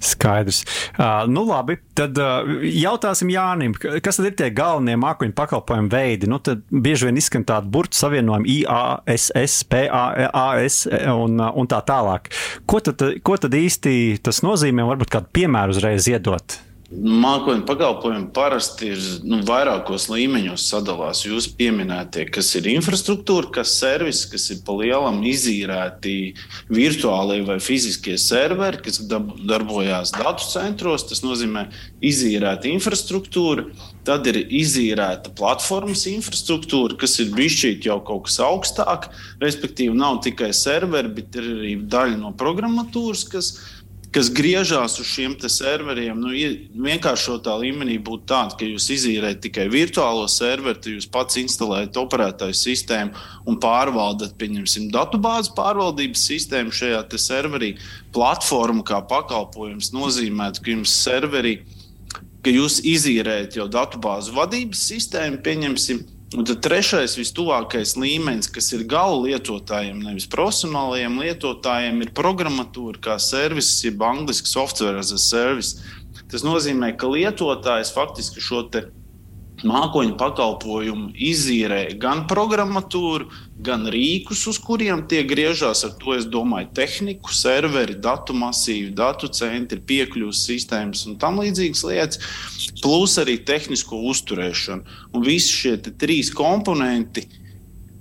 [0.03, 0.63] Skaidrs.
[0.99, 1.79] Uh, nu, labi.
[1.97, 6.29] Tad uh, jautāsim Jānim, kas tad ir tie galvenie mākoņu pakalpojumu veidi?
[6.29, 10.79] Nu, tad bieži vien izskan tādi burbuļu savienojumi, IASS, PAS
[11.15, 12.31] un, un tā tālāk.
[12.69, 14.85] Ko tad, ko tad īsti tas nozīmē?
[14.93, 16.61] Varbūt kādu piemēru uzreiz iedot.
[16.87, 21.25] Mākoņu pakalpojumi parasti ir nu, vairākos līmeņos sadalās.
[21.27, 26.15] Jūs pieminētie, kas ir infrastruktūra, kas servis, kas ir pa lielam izīrēti
[26.71, 31.09] virtuālie vai fiziskie serveri, kas darbojās datu centros.
[31.11, 31.67] Tas nozīmē
[32.07, 33.67] izīrēta infrastruktūra.
[34.07, 39.11] Tad ir izīrēta platformas infrastruktūra, kas ir bijusi jau kaut kas augstāk.
[39.43, 43.57] Respektīvi, nav tikai serveri, bet ir arī daļa no programmatūras, kas
[44.17, 46.17] kas griežās uz šiem serveriem.
[46.17, 51.37] Nu, ie- vienkāršotā līmenī būtu tāda, ka jūs izīrējat tikai virtuālo serveri, tad jūs pats
[51.37, 53.13] instalējat operētāju sistēmu
[53.47, 57.75] un pārvaldat, pieņemsim, datubāzes pārvaldības sistēmu šajā serverī.
[58.17, 61.59] Platforma kā pakalpojums nozīmē, ka jums serverī
[62.47, 66.05] ka jūs izīrējat jau datubāzu vadības sistēmu, pieņemsim.
[66.35, 73.15] Un tad trešais, vistuvākais līmenis, kas ir gala lietotājiem, nevis profesionālajiem lietotājiem, ir programmatūra kā
[73.23, 75.87] servis, jeb angļuiski software as a service.
[76.27, 78.89] Tas nozīmē, ka lietotājs faktiski šo te
[79.65, 83.31] mākoņu pakalpojumu izīrē gan programmatūru,
[83.65, 85.85] gan rīkus, uz kuriem tie griežās.
[85.87, 91.85] Ar to es domāju, tehniku, serveri, datu masīvu, datu centri, piekļuves sistēmas un tam līdzīgas
[91.89, 92.21] lietas,
[92.83, 94.99] plus arī tehnisko uzturēšanu.
[95.15, 97.25] Un visi šie trīs komponenti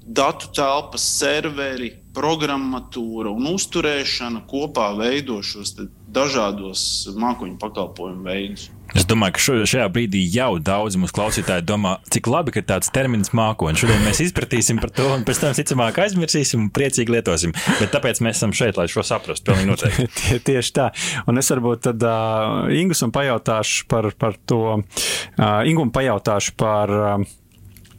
[0.06, 5.74] datu telpas, serveri, programmatūra un uzturēšana kopā veido šos
[6.16, 6.82] dažādos
[7.20, 8.70] mākoņu pakalpojumu veidus.
[8.96, 12.68] Es domāju, ka šo, šajā brīdī jau daudz mūsu klausītāji domā, cik labi, ka ir
[12.70, 13.82] tāds termins mākoņi.
[13.82, 17.56] Šodien mēs izpratīsim par to, un pēc tam, ticamāk, aizmirsīsim un priecīgi lietosim.
[17.82, 19.50] Bet tāpēc mēs esam šeit, lai šo saprastu.
[19.50, 20.08] Pilnīgi noteikti.
[20.22, 20.90] Tie, tieši tā.
[21.28, 24.62] Un es varbūt tad uh, Ingus un pajautāšu par, par to.
[24.80, 26.96] Uh, Ingum pajautāšu par.
[26.96, 27.42] Uh,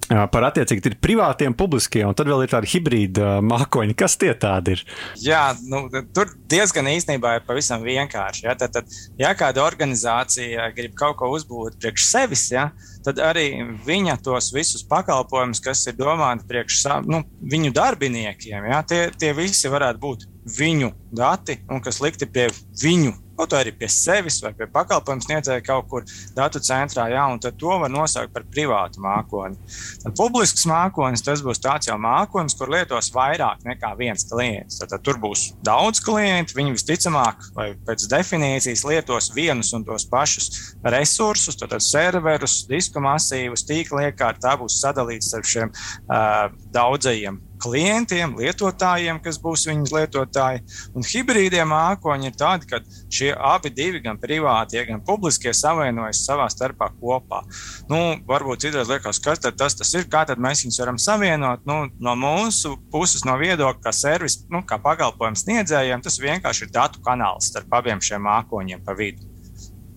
[0.06, 3.96] par attiecīgi ir privātie un publiskie, un tad vēl ir tādi hibrīda mākoņi.
[3.98, 4.84] Kas tie tādi ir?
[5.22, 8.46] Jā, nu, tur diezgan īstenībā ir pavisam vienkārši.
[8.46, 8.54] Ja?
[8.58, 12.68] Tad, tad, ja kāda organizācija grib kaut ko uzbūvēt priekš sevis, ja,
[13.06, 13.48] tad arī
[13.86, 19.70] viņa tos visus pakalpojumus, kas ir domāti priekš nu, viņu darbiniekiem, ja, tie, tie visi
[19.72, 22.46] varētu būt viņu dati un kas likti pie
[22.82, 27.40] viņu kaut arī pie sevis vai pie pakalpojumu sniedzēja kaut kur datu centrā, jā, un
[27.42, 29.58] to var nosaukt par privātu mākoni.
[30.02, 34.80] Tad publisks mākonis tas būs tāds jau mākonis, kur lietos vairāk nekā viens klients.
[34.80, 40.08] Tad, tad tur būs daudz klientu, viņi visticamāk, vai pēc definīcijas lietos vienus un tos
[40.10, 44.44] pašus resursus, tad serverus, disku masīvus, tīkla iekārtu.
[44.46, 50.62] Tā būs sadalīta starp šiem uh, daudzajiem klientiem, lietotājiem, kas būs viņas lietotāji.
[50.96, 52.80] Un hibrīdie mākoņi ir tādi, ka
[53.12, 57.42] šie abi divi, gan privātie, gan publiskie, savienojas savā starpā kopā.
[57.90, 61.64] Nu, varbūt citreiz liekas, kas tas, tas ir, kā mēs viņus varam savienot.
[61.68, 66.74] Nu, no mūsu puses, no viedokļa, kā servis, nu, kā pakalpojums sniedzējiem, tas vienkārši ir
[66.74, 69.35] datu kanāls starp abiem šiem mākoņiem pa vidu.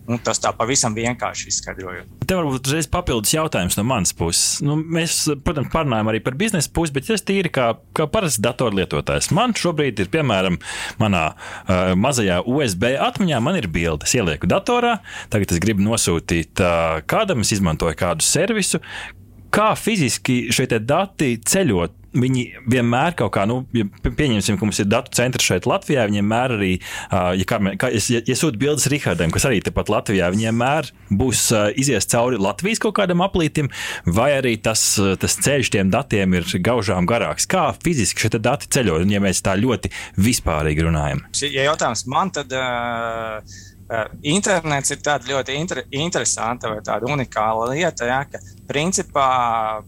[0.09, 2.07] Nu, tas tā pavisam vienkārši izskaidrojot.
[2.25, 4.57] Te varbūt uzreiz papildus jautājums no manas puses.
[4.65, 9.29] Nu, mēs, protams, parunājam arī par biznesa pusi, bet es tīri kā, kā parasts datorlietotājs.
[9.37, 10.57] Man šobrīd ir, piemēram,
[11.01, 14.09] manā uh, mazajā USB atmiņā, man ir bilde.
[14.09, 14.97] Es ielieku datorā,
[15.29, 18.81] tagad es gribu nosūtīt uh, kādam, es izmantoju kādu servisu.
[19.53, 24.89] Kā fiziski šie dati ceļot viņi vienmēr kaut kā, nu, ja pieņemsim, ka mums ir
[24.89, 26.71] datu centrs šeit Latvijā, viņi vienmēr arī,
[27.11, 30.89] ja, kā, kā ja, ja sūtu bildes Rihardam, kas arī tepat Latvijā, viņi vienmēr
[31.21, 31.47] būs
[31.79, 33.69] izies cauri Latvijas kaut kādam aplītim,
[34.09, 34.83] vai arī tas,
[35.21, 37.49] tas ceļš tiem datiem ir gaužām garāks.
[37.49, 41.25] Kā fiziski šie dati ceļo, ja mēs tā ļoti vispārīgi runājam?
[41.45, 42.53] Ja jautājums man, tad.
[42.53, 43.67] Uh...
[43.89, 48.37] Uh, internets ir tāda ļoti inter, interesanta vai tāda unikāla lieta, ja, ka
[48.69, 49.29] principā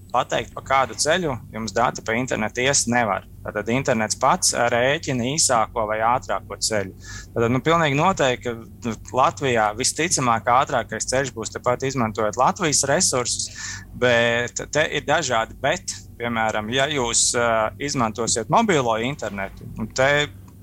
[0.10, 3.28] pateikt, pa kādu ceļu jums dati pa internetu ies nevar.
[3.46, 6.96] Tad internets pats rēķina īsāko vai ātrāko ceļu.
[7.36, 8.56] Tad nu, pilnīgi noteikti,
[8.88, 13.50] nu, Latvijā visticamāk ātrākais ceļš būs tepat izmantojot Latvijas resursus,
[14.02, 15.94] bet te ir dažādi bet.
[16.22, 19.66] Piemēram, ja jūs uh, izmantosiet mobilo internetu,
[19.98, 20.12] te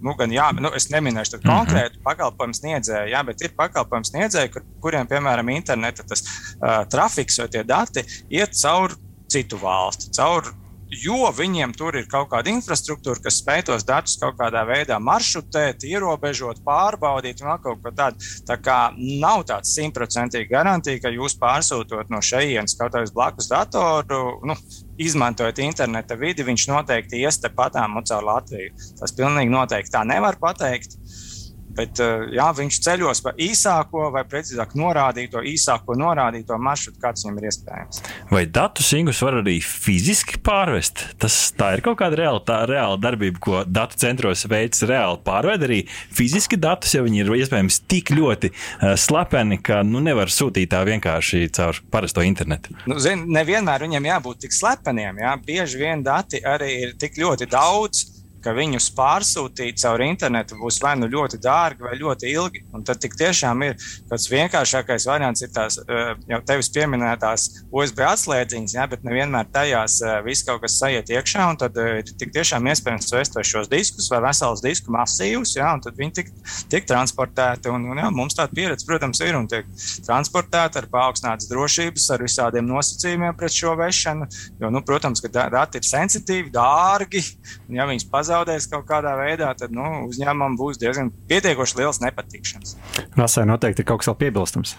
[0.02, 1.56] nu, gan jā, nu, es neminēšu mm -hmm.
[1.56, 7.38] konkrētu pakalpojumu sniedzēju, jā, bet ir pakalpojumu sniedzēji, kur, kuriem, piemēram, interneta tas uh, trafiks
[7.38, 8.94] vai tie dati iet cauri
[9.28, 10.54] citu valsti, cauri
[10.88, 15.84] jo viņiem tur ir kaut kāda infrastruktūra, kas spēj tos datus kaut kādā veidā maršrutēt,
[15.84, 18.24] ierobežot, pārbaudīt un kaut ko tādu.
[18.48, 24.22] Tā kā nav tāds simtprocentīgi garantija, ka jūs pārsūtot no šejienes kaut kādus blakus datoru,
[24.48, 24.56] nu,
[24.98, 28.74] izmantojot interneta vidi, viņš noteikti ies tepatām caur Latviju.
[28.98, 30.98] Tas pilnīgi noteikti tā nevar pateikt.
[31.78, 37.38] Bet eh, jā, viņš ceļos pa īsāko, vai precīzāk, norādīto, īsāko norādīto maršrutu, kāds viņam
[37.38, 38.02] ir iespējams.
[38.32, 41.04] Vai datu singus var arī fiziski pārvest?
[41.22, 45.80] Tas ir kaut kāda reāla, tā, reāla darbība, ko datu centros veids reāli pārved arī
[45.88, 50.82] fiziski datus, ja viņi ir iespējams tik ļoti uh, slepeni, ka nu, nevar sūtīt tā
[50.88, 52.74] vienkārši caur parasto internetu.
[52.90, 55.22] Nu, zin, nevienmēr viņam jābūt tik slepeniem.
[55.22, 55.34] Jā.
[55.46, 60.94] Bieži vien dati arī ir tik ļoti daudz ka viņus pārsūtīt caur internetu būs vai
[60.98, 62.62] nu ļoti dārgi, vai ļoti ilgi.
[62.74, 63.76] Un tad tiešām ir
[64.10, 69.98] tāds vienkāršākais variants, ir tās eh, jau tevis pieminētās USB atslēdziņas, ja, bet nevienmēr tajās
[70.04, 71.48] eh, viss kaut kas sajiet iekšā.
[71.62, 75.82] Tad ir eh, tik tiešām iespējams vest šos diskus vai veselus disku masīvus, ja, un
[75.84, 76.32] tad viņi tik,
[76.70, 77.72] tiek transportēti.
[77.72, 79.66] Un, un, ja, mums tāda pieredze, protams, ir un tiek
[80.06, 84.28] transportēta ar paaugstinātas drošības, ar visādiem nosacījumiem pret šo vešanu.
[84.60, 87.22] Jo, nu, protams, ka dati ir sensitīvi, dārgi,
[87.68, 87.88] un ja
[88.28, 92.76] pazaudēs kaut kādā veidā, tad nu, uzņēmumam būs diezgan pietiekoši liels nepatikšanas.
[93.16, 94.76] Rasai noteikti ir kaut kas vēl piebilstams.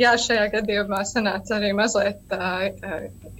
[0.00, 2.62] Jā, šajā gadījumā sanāca arī mazliet uh,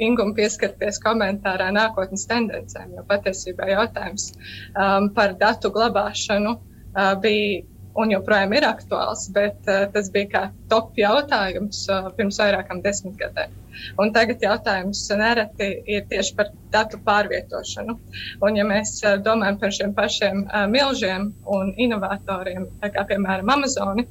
[0.03, 4.27] inguma pieskarties komentārā nākotnes tendencēm, jo patiesībā jautājums
[4.75, 7.63] um, par datu glabāšanu uh, bija
[7.99, 13.57] un joprojām ir aktuāls, bet uh, tas bija kā top jautājums uh, pirms vairākām desmitgadēm.
[14.03, 17.97] Un tagad jautājums nereti ir tieši par datu pārvietošanu.
[18.45, 24.07] Un, ja mēs uh, domājam par šiem pašiem uh, milžiem un inovatoriem, kā piemēram Amazoni,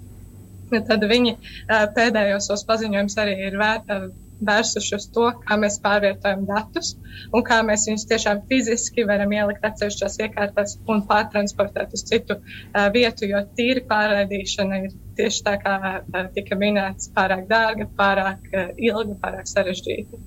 [0.89, 4.03] tad viņi uh, pēdējos paziņojumus arī ir vērtā
[4.47, 6.93] vērsuši uz to, kā mēs pārvietojam datus
[7.35, 12.87] un kā mēs viņus tiešām fiziski varam ielikt atsevišķās iekārtās un pārtransportēt uz citu uh,
[12.95, 18.69] vietu, jo tīri pārraidīšana ir tieši tā, kā uh, tika minēts, pārāk dārga, pārāk uh,
[18.77, 20.23] ilga, pārāk sarežģīta.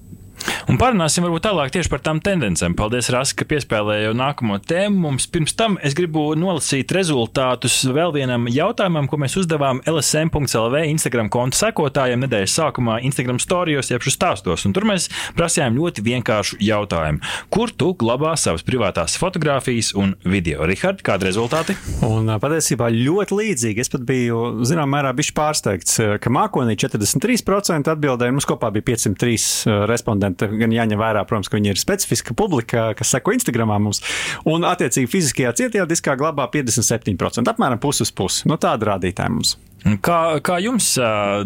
[0.70, 2.74] Un parunāsim varbūt tālāk tieši par tām tendencēm.
[2.78, 5.00] Paldies, Rasa, ka piespēlēji nākamo tēmu.
[5.04, 11.30] Mums pirms tam es gribu nolasīt rezultātus vēl vienam jautājumam, ko mēs uzdevām LSM.CLV Instagram
[11.34, 14.66] konta sekotājiem nedēļas sākumā Instagram storijos, jeb stāstos.
[14.68, 17.22] Un tur mēs prasījām ļoti vienkāršu jautājumu.
[17.52, 20.66] Kur tu glabā savas privātās fotogrāfijas un video?
[20.68, 21.76] Rihard, kādi rezultāti?
[22.06, 23.82] Un patiesībā ļoti līdzīgi.
[23.82, 29.86] Es pat biju, zināmā mērā, bišķi pārsteigts, ka mākonī 43% atbildēja, mums kopā bija 503
[29.90, 30.21] respondenti.
[30.22, 34.02] Gan jāņem vērā, protams, ka viņi ir specifiska publika, kas seko Instagramā mums.
[34.48, 38.48] Un, attiecīgi, fiziskajā cietajā diskā glabā 57%, apmēram pusi uz pusi.
[38.50, 39.56] No tāda rādītāja mums.
[39.82, 40.86] Kā, kā jums,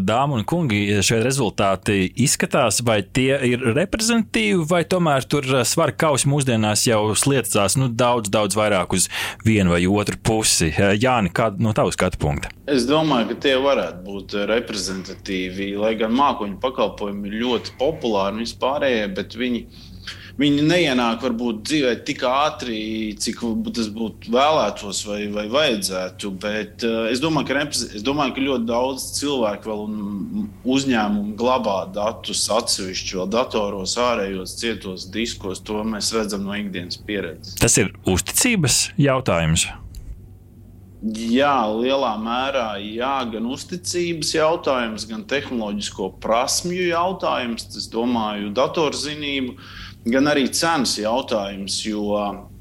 [0.04, 2.82] dāmas un kungi, šie rezultāti izskatās?
[2.84, 8.58] Vai tie ir reprezentatīvi, vai tomēr tur svara kausi mūsdienās jau sliecās nu, daudz, daudz
[8.58, 9.08] vairāk uz
[9.46, 10.68] vienu vai otru pusi?
[11.00, 12.52] Jāni, kāda no tavas skatu punkta?
[12.68, 18.44] Es domāju, ka tie varētu būt reprezentatīvi, lai gan mākoņu pakalpojumi ir ļoti populāri un
[18.44, 19.64] vispārējie, bet viņi
[20.40, 22.78] viņi neienāk varbūt dzīvē tik ātri,
[23.20, 23.40] cik
[23.76, 26.32] tas būtu vēlētos vai, vai vajadzētu.
[26.42, 27.64] Bet uh, es, domāju, ka,
[27.96, 34.58] es domāju, ka ļoti daudz cilvēku vēl un uzņēmumu glabā datus atsevišķi vēl datoros, ārējos,
[34.60, 35.64] cietos diskos.
[35.66, 37.56] To mēs redzam no ikdienas pieredzes.
[37.62, 39.68] Tas ir uzticības jautājums.
[41.06, 47.68] Jā, lielā mērā jā, gan uzticības jautājums, gan tehnoloģisko prasmju jautājums.
[47.78, 49.54] Es domāju, datorzinību.
[49.54, 52.14] Uh, gan arī cenas jautājums, jo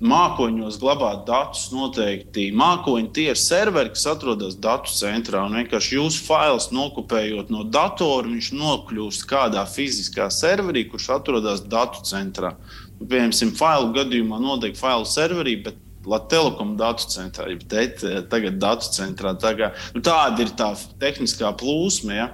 [0.06, 2.48] mākoņos glabāt datus noteikti.
[2.58, 5.44] Mākoņi tie ir serveri, kas atrodas datu centrā.
[5.46, 12.02] Un vienkārši jūsu fails nokopējot no datora, viņš nokļūst kādā fiziskā serverī, kurš atrodas datu
[12.08, 12.56] centrā.
[12.98, 19.34] Nu, piemēram, failu gadījumā notiek failu serverī, bet Latvijas datu centrā, jau tagad datu centrā.
[19.42, 22.18] Tagad, nu, tāda ir tā tehniskā plūsma.
[22.18, 22.28] Ja?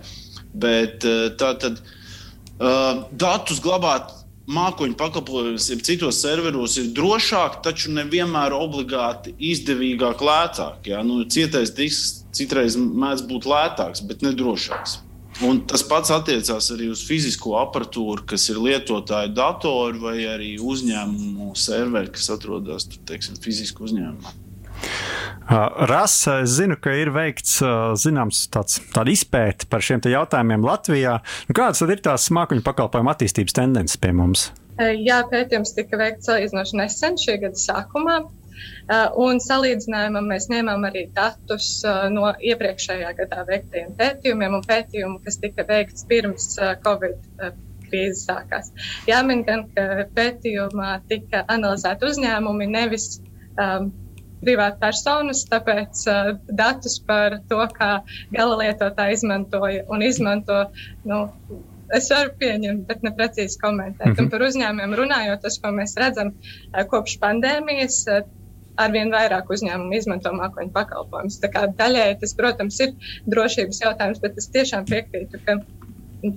[0.52, 1.06] Bet
[1.40, 4.12] tā tad uh, datus glabāt
[4.50, 10.90] mākoņu pakalpojums, ja citos serveros ir drošāk, taču nevienmēr obligāti izdevīgāk, lētāk.
[10.92, 11.04] Ja?
[11.06, 15.00] Nu, cietais disks citreiz mēdz būt lētāks, bet nedrošāks.
[15.48, 21.56] Un tas pats attiecās arī uz fizisko aparatūru, kas ir lietotāju datori vai arī uzņēmumu
[21.58, 24.36] serveri, kas atrodas tur, teiksim, fiziski uzņēmumā.
[25.50, 27.58] Rasa, es zinu, ka ir veikts
[28.00, 31.18] zināms tāds, tāda izpēta par šiem jautājumiem Latvijā.
[31.50, 34.52] Nu, kādas tad ir tās mākoņu pakalpojumu attīstības tendences pie mums?
[34.80, 38.20] Jā, pētījums tika veikts salīdzinoši nesen, šī gada sākumā.
[39.22, 41.82] Un salīdzinājumam mēs ņēmām arī datus
[42.14, 46.54] no iepriekšējā gadā veiktajiem pētījumiem un pētījumu, kas tika veikts pirms
[46.86, 47.18] Covid
[47.88, 48.72] krīze sākās.
[49.10, 53.18] Jāmin gan, ka pētījumā tika analizēti uzņēmumi, nevis
[53.58, 53.92] um,
[54.42, 57.92] privātpersonas, tāpēc uh, datus par to, kā
[58.36, 60.66] gala lietotāji izmantoja un izmanto.
[61.08, 61.28] Nu,
[61.92, 64.06] Es varu pieņemt, bet ne precīzi komentēt.
[64.06, 64.24] Mm -hmm.
[64.24, 68.22] Un par uzņēmumiem runājot, tas, ko mēs redzam uh, kopš pandēmijas, uh,
[68.80, 71.40] arvien vairāk uzņēmumu izmanto mākoņu pakalpojumus.
[71.82, 72.94] Daļēji tas, protams, ir
[73.34, 75.58] drošības jautājums, bet es tiešām piekrītu, ka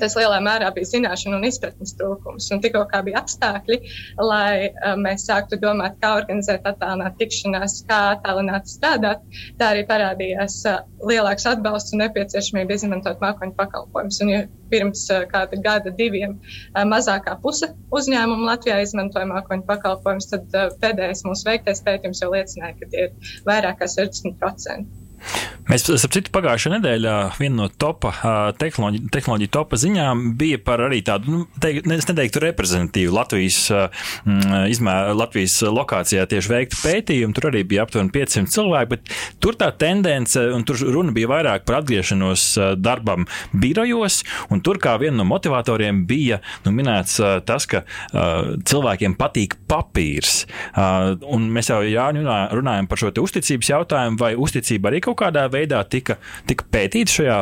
[0.00, 2.48] tas lielā mērā bija zināšanu un izpratnes trūkums.
[2.54, 3.78] Un tikko bija apstākļi,
[4.22, 9.24] lai uh, mēs sāktu domāt, kā organizēt attālināt tikšanās, kā attālināt strādāt,
[9.60, 14.20] tā arī parādījās uh, lielāks atbalsts un nepieciešamība izmantot mākoņu pakalpojumus.
[14.24, 14.42] Un, ja
[14.72, 20.68] pirms uh, kāda gada, diviem uh, mazākā puse uzņēmumu Latvijā izmantoja mākoņu pakalpojumus, tad uh,
[20.82, 25.03] pēdējais mūsu veiktais pētījums jau liecināja, ka tie ir vairāk kā 60%.
[25.64, 28.10] Mēs, citu, pagājušā nedēļā viena no topa
[28.60, 33.60] tehnoloģiju, tehnoloģiju topa ziņām bija par arī tādu, nu, teik, es neteiktu, reprezentatīvu Latvijas,
[34.68, 37.32] izmēr, Latvijas lokācijā tieši veiktu pētījumu.
[37.36, 41.64] Tur arī bija aptuveni 500 cilvēki, bet tur tā tendence, un tur runa bija vairāk
[41.64, 42.44] par atgriešanos
[42.84, 43.24] darbam
[43.56, 44.20] birojos,
[44.52, 47.16] un tur kā viena no motivatoriem bija nu, minēts
[47.48, 50.44] tas, ka cilvēkiem patīk papīrs.
[50.76, 55.46] Un mēs jau Jāņu runājam par šo uzticības jautājumu, vai uzticība arī kaut kaut kādā
[55.50, 57.38] veidā tika, tika pētīta šajā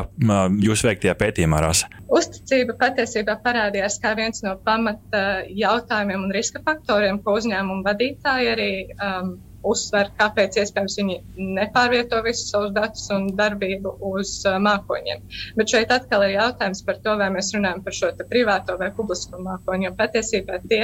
[0.63, 1.89] jūsu veiktajā pētījumā, Rasa?
[2.13, 8.71] Uzticība patiesībā parādījās kā viens no pamata jautājumiem un riska faktoriem, ko uzņēmumu vadītāji arī
[8.93, 9.35] um,
[9.69, 11.17] uzsver, kāpēc iespējams viņi
[11.59, 14.35] nepārvieto visus savus datus un darbību uz
[14.67, 15.23] mākoņiem.
[15.59, 19.41] Bet šeit atkal ir jautājums par to, vai mēs runājam par šo privāto vai publisko
[19.43, 19.89] mākoņu.
[19.89, 20.83] Jo patiesībā tie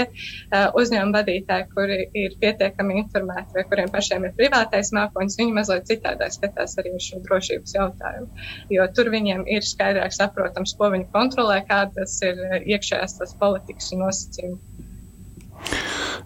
[0.79, 6.35] uzņēmuma vadītāji, kuri ir pietiekami informēti vai kuriem pašiem ir privātais mākoņs, viņi mazliet citādāk
[6.35, 8.49] skatās arī uz šo drošības jautājumu.
[8.75, 14.07] Jo tur viņiem ir skaidrāk saprotams, ko viņi kontrolē, kādas ir iekšējās tās politikas un
[14.07, 14.88] nosacījumi.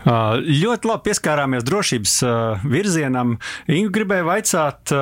[0.02, 2.16] Ļoti labi pieskārāmies drošības
[2.66, 3.36] virzienam.
[3.70, 4.94] Ingu gribēja vaicāt,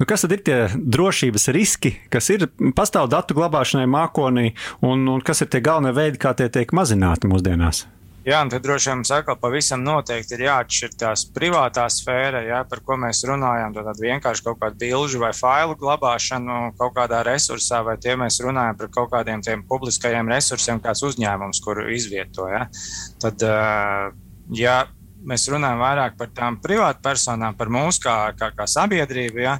[0.00, 5.24] nu kas tad ir tie drošības riski, kas ir pastāv datu glabāšanai mākonī, un, un
[5.24, 7.84] kas ir tie galvenie veidi, kā tie tiek mazināti mūsdienās?
[8.28, 12.82] Jā, un tad droši vien sakot, pavisam noteikti ir jāatšķir tās privātā sfēra, jā, par
[12.84, 13.72] ko mēs runājam.
[13.72, 18.76] Tad vienkārši kaut kādu bilžu vai failu glabāšanu kaut kādā resursā, vai tie mēs runājam
[18.82, 22.50] par kaut kādiem tiem publiskajiem resursiem, kāds uzņēmums, kuru izvieto.
[22.52, 22.66] Jā.
[23.22, 23.48] Tad,
[24.60, 24.76] ja
[25.24, 29.56] mēs runājam vairāk par tām privātpersonām, par mūsu kā, kā, kā sabiedrību, ja,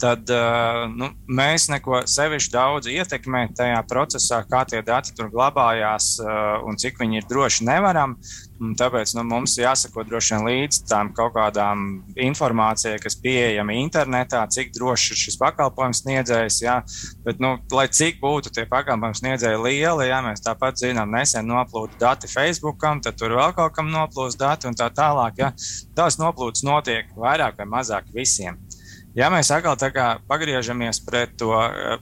[0.00, 6.16] tad uh, nu, mēs neko sevišķi daudz ietekmēt tajā procesā, kā tie dati tur glabājās
[6.22, 8.16] uh, un cik viņi ir droši nevaram.
[8.58, 11.84] Tāpēc nu, mums jāsako droši vien līdz tam kaut kādām
[12.18, 16.58] informācijai, kas pieejama internetā, cik drošs ir šis pakalpojums sniedzējs.
[16.64, 16.80] Jā.
[17.26, 22.00] Bet, nu, lai cik būtu tie pakalpojums sniedzēji lieli, jā, mēs tāpat zinām, nesen noplūda
[22.02, 25.38] dati Facebookam, tad tur vēl kaut kam noplūst dati un tā tālāk.
[25.38, 25.52] Jā.
[25.94, 28.58] Tās noplūdes notiek vairāk vai mazāk visiem.
[29.16, 29.76] Ja mēs atkal
[30.28, 31.96] pagriežamies pret to eh,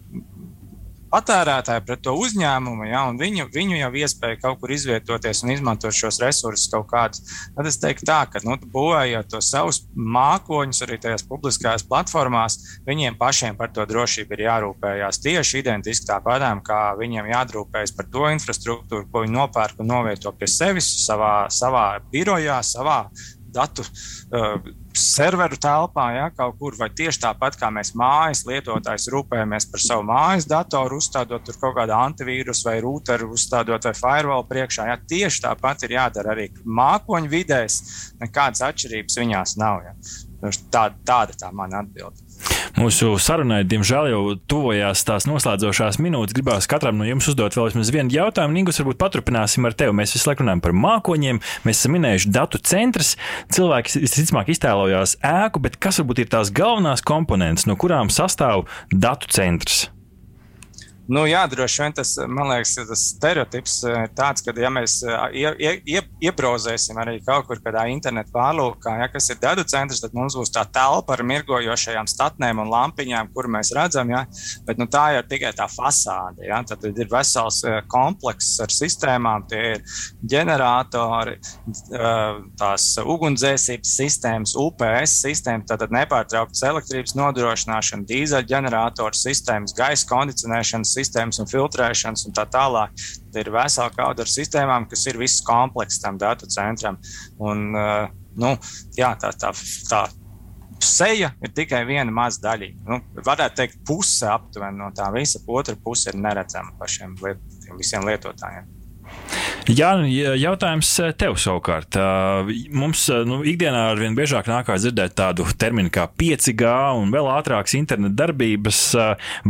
[1.13, 5.95] patērētāju, pret to uzņēmumu, ja, un viņu, viņu jau iespēja kaut kur izvietoties un izmantot
[5.95, 7.23] šos resursus kaut kādus,
[7.57, 13.19] tad es teiktu tā, ka nu, būvējot to savus mākoņus arī tajās publiskajās platformās, viņiem
[13.21, 19.07] pašiem par to drošību ir jārūpējās tieši identiski tāpatām, kā viņiem jādrūpējas par to infrastruktūru,
[19.13, 23.05] ko viņi nopērk un novieto pie sevis savā, savā birojā, savā
[23.57, 24.59] datu uh,
[25.01, 30.07] serveru telpā, ja, kaut kur, vai tieši tāpat kā mēs mājas lietotājs rūpējamies par savu
[30.09, 34.89] mājas datoru, uzstādot tur kaut kādu antivīrusu vai routeru, uzstādot vai firewall priekšā.
[34.91, 37.81] Ja, tieši tāpat ir jādara arī mākoņu vidēs,
[38.23, 39.83] nekādas atšķirības viņās nav.
[39.87, 39.97] Ja.
[40.71, 42.26] Tāda, tāda tā mana atbilde.
[42.77, 44.21] Mūsu sarunai, diemžēl, jau
[44.51, 46.37] tuvojās tās noslēdzošās minūtes.
[46.37, 48.59] Gribās katram no jums uzdot vēl vienu jautājumu.
[48.59, 49.97] Nīgus, varbūt paturpināsim ar tevi.
[49.97, 53.17] Mēs visu laiku runājam par mākoņiem, mēs esam minējuši datu centrus.
[53.57, 59.33] Cilvēki visticamāk iztēlojās ēku, bet kas varbūt ir tās galvenās komponentes, no kurām sastāv datu
[59.33, 59.87] centrs?
[61.07, 64.97] Nu, jā, droši vien tas, man liekas, tas stereotips ir eh, tāds, ka, ja mēs
[65.07, 69.63] eh, ie, ie, ie, iebrauzēsim arī kaut kur kādā internetu pārlūkā, ja, kas ir datu
[69.71, 74.25] centrs, tad mums būs tā telpa ar mirgojošajām statnēm un lampiņām, kur mēs redzam, ja,
[74.67, 76.43] bet nu, tā ir tikai tā fasāde.
[76.49, 79.87] Ja, tad ir vesels eh, komplekss ar sistēmām, tie ir
[80.27, 81.37] ģeneratori,
[82.59, 91.51] tās ugunsdzēsības sistēmas, UPS sistēma, tātad nepārtrauktas elektrības nodrošināšana, dīzeļģeneratoru sistēmas, gaisa kondicionēšanas sistēmas un
[91.51, 92.95] filtrēšanas un tā tālāk.
[93.31, 96.99] Tad ir vesela kauda ar sistēmām, kas ir viss komplekss tam datu centram.
[97.39, 98.07] Un, uh,
[98.41, 98.55] nu,
[98.99, 99.53] jā, tā, tā,
[99.91, 100.07] tā
[100.83, 102.71] seja ir tikai viena maza daļa.
[102.87, 107.43] Nu, varētu teikt, puse aptuveni no tā visa, otra puse ir neredzama pašiem liet,
[107.79, 108.76] visiem lietotājiem.
[109.67, 111.97] Jā, nu, jautājums eh, tev savukārt.
[112.71, 117.75] Mums nu, ikdienā ar vien biežāk nākās dzirdēt tādu terminu kā 5G un vēl ātrākas
[117.75, 118.79] interneta darbības,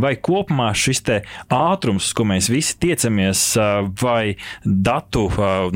[0.01, 1.03] vai kopumā šis
[1.53, 3.43] ātrums, ko mēs visi tiecamies,
[4.01, 5.27] vai datu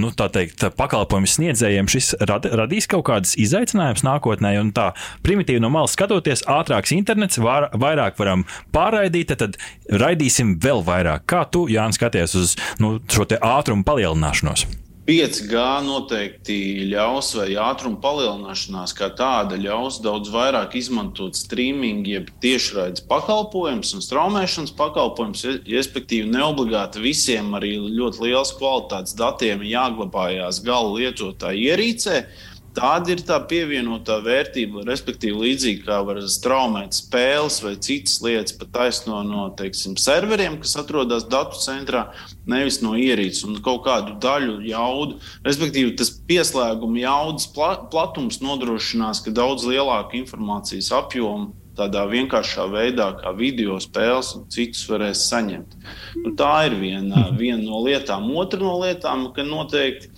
[0.01, 4.55] nu, teikt, pakalpojumu sniedzējiem, šis rad, radīs kaut kādas izaicinājumus nākotnē.
[4.63, 4.89] Un tā
[5.21, 9.61] primitīvi no malas skatoties, ātrāks internets, var, vairāk varam pārraidīt, tad
[9.93, 11.29] raidīsim vēl vairāk.
[11.29, 14.30] Kā tu, Jānis, skaties uz nu, šo ātrumu palielināšanu?
[14.31, 14.67] Palielināšanos?
[15.01, 23.03] 5G noteikti ļaus, vai ātruma palielināšanās kā tāda ļaus daudz vairāk izmantot streaming, jeb tiešraides
[23.09, 25.43] pakalpojumus un straumēšanas pakalpojumus.
[25.65, 32.21] Respektīvi, neobligāti visiem arī ļoti liels kvalitātes datiem jāglabājās gala lietotāja ierīcē.
[32.71, 38.67] Tāda ir tā pievienotā vērtība, respektīvi, līdzīgi kā var straumēt spēles vai citas lietas pa
[38.79, 42.05] taisno no teiksim, serveriem, kas atrodas datu centrā,
[42.47, 45.19] nevis no ierīces un kaut kādu daļu jaudu.
[45.43, 53.31] Respektīvi, tas pieslēguma jaudas platums nodrošinās, ka daudz lielāku informācijas apjomu tādā vienkāršā veidā, kā
[53.35, 55.77] video spēles un citus varēs saņemt.
[56.23, 58.27] Nu, tā ir viena, viena no lietām.
[58.37, 60.11] Otra no lietām, ka noteikti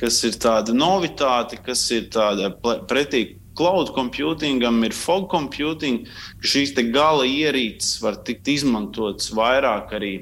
[0.00, 2.50] kas ir tāda novitāte, kas ir tāda
[2.88, 6.06] pretī cloud computingam, ir fog computing,
[6.40, 10.14] ka šīs gala ierīces var tikt izmantotas vairāk arī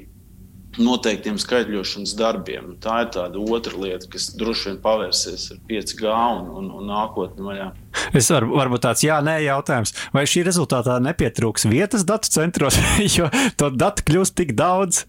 [0.79, 2.73] noteiktiem skaitļošanas darbiem.
[2.83, 7.45] Tā ir tāda otra lieta, kas droši vien pavērsies ar 5G un, un, un nākotnē
[7.47, 7.67] vaļā.
[8.15, 9.95] Es varu, varbūt tāds jā, nē, jautājums.
[10.15, 12.77] Vai šī rezultātā nepietrūks vietas datu centros,
[13.17, 15.05] jo to datu kļūst tik daudz?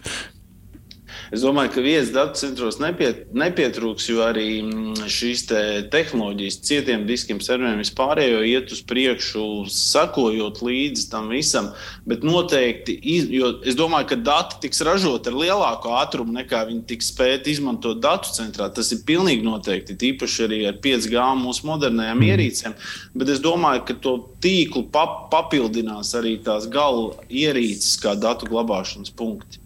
[1.30, 5.60] Es domāju, ka vietas datu centros nepiet, nepietrūks, jo arī mm, šīs te
[5.92, 11.70] tehnoloģijas, cietiem diskiem, serveriem vispārējo iet uz priekšu, sakojot līdzi tam visam.
[12.08, 12.96] Bet noteikti,
[13.36, 18.02] jo es domāju, ka dati tiks ražoti ar lielāku ātrumu nekā viņi tiks spēti izmantot
[18.02, 18.70] datu centrā.
[18.74, 22.28] Tas ir pilnīgi noteikti, tīpaši arī ar 5G mūsu modernajām mm.
[22.30, 22.76] ierīcēm.
[23.14, 29.14] Bet es domāju, ka to tīklu pap papildinās arī tās gala ierīces, kā datu glabāšanas
[29.16, 29.59] punkti.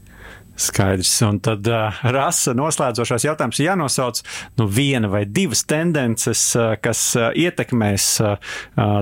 [0.57, 1.13] Skaidrs.
[1.27, 4.21] Un tad uh, rasa noslēdzošais jautājums ir jānosauc
[4.61, 8.53] nu, viena vai divas tendences, uh, kas uh, ietekmēs uh,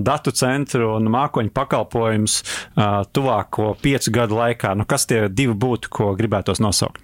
[0.04, 4.72] datu centru un mākoņu pakalpojumus uh, tuvāko piecu gadu laikā.
[4.78, 7.02] Nu, kas tie divi būtu, ko gribētos nosaukt?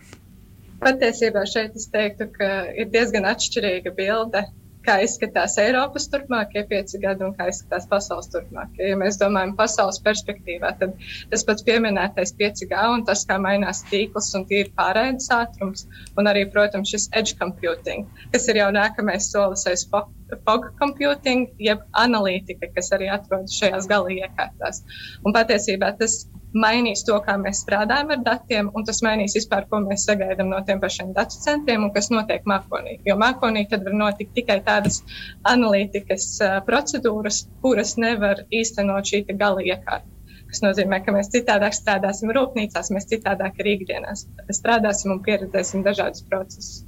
[0.78, 4.44] Patiesībā šeit es teiktu, ka ir diezgan atšķirīga bilde
[4.86, 8.90] kā izskatās Eiropas turpmākie pieci gadi un kā izskatās pasaules turpmākie.
[8.90, 10.94] Ja mēs domājam pasaules perspektīvā, tad
[11.32, 15.86] tas pats pieminētais 5G un tas, kā mainās tīkls un tīri pārējais ātrums,
[16.18, 21.84] un arī, protams, šis edge computing, kas ir jau nākamais solis aiz fog computing, jeb
[21.96, 24.82] analītika, kas arī atrodas šajās gala iekārtās.
[25.24, 26.22] Un patiesībā tas
[26.56, 30.60] mainīs to, kā mēs strādājam ar datiem, un tas mainīs vispār, ko mēs sagaidām no
[30.64, 32.98] tiem pašiem datu centriem un kas notiek mākonī.
[33.06, 35.02] Jo mākonī tad var notikt tikai tādas
[35.48, 40.08] analītikas uh, procedūras, kuras nevar īstenot šī gala iekārta.
[40.48, 44.24] Tas nozīmē, ka mēs citādāk strādāsim rūpnīcās, mēs citādāk arī ikdienās
[44.56, 46.86] strādāsim un pieredzēsim dažādus procesus.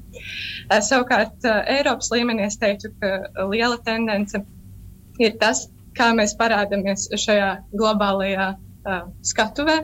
[0.71, 4.41] Uh, savukārt, uh, Eiropas līmenī es teiktu, ka liela tendence
[5.21, 8.67] ir tas, kā mēs parādāmies šajā globālajā uh,
[9.26, 9.81] skatuvē,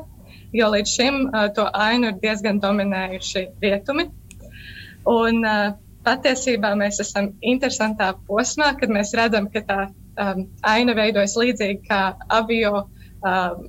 [0.57, 4.09] jo līdz šim uh, to ainu ir diezgan dominējuši rietumi.
[5.07, 5.75] Un, uh,
[6.07, 12.03] patiesībā mēs esam interesantā posmā, kad mēs redzam, ka tā um, aina veidojas līdzīgi kā
[12.33, 13.65] avio um,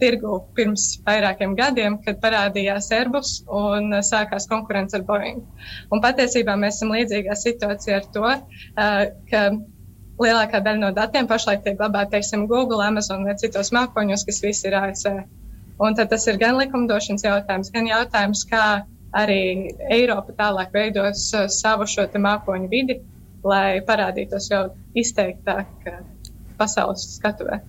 [0.00, 5.40] tirgu pirms vairākiem gadiem, kad parādījās Airbus un uh, sākās konkurence ar Boeing.
[5.92, 9.46] Un patiesībā mēs esam līdzīgā situācijā ar to, uh, ka
[10.22, 14.68] lielākā daļa no datiem pašlaik tiek glabāta, teiksim, Google, Amazon vai citos mākoņos, kas visi
[14.70, 15.22] ir ASV.
[15.82, 18.64] Un tad tas ir gan likumdošanas jautājums, gan jautājums, kā
[19.16, 19.40] arī
[19.92, 23.00] Eiropa tālāk veidos uh, savu šo mākoņu vidi,
[23.44, 24.62] lai parādītos jau
[24.96, 26.00] izteiktāk uh,
[26.56, 27.60] pasaules skatuvē.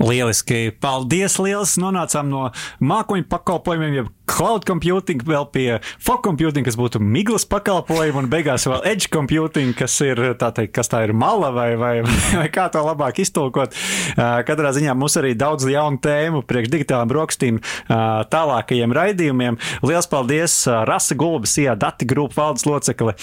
[0.00, 0.70] Lieliski!
[0.80, 1.36] Paldies!
[1.42, 1.74] Liels!
[1.82, 2.46] Nonācām no
[2.80, 5.66] mākoņu pakalpojumiem, jau cloud computing, vēl pie
[6.02, 10.74] fog computing, kas būtu miglas pakalpojumi, un beigās vēl edge computing, kas ir tā teikt,
[10.76, 11.92] kas tā ir mala vai, vai,
[12.40, 13.74] vai kā to labāk iztulkot.
[14.16, 19.58] Katrā ziņā mums arī daudz jaunu tēmu priekš digitālām brokastīm tālākajiem raidījumiem.
[19.86, 20.56] Liels paldies
[20.88, 23.16] Rasa Gulbas, IA dati grupu valdes locekli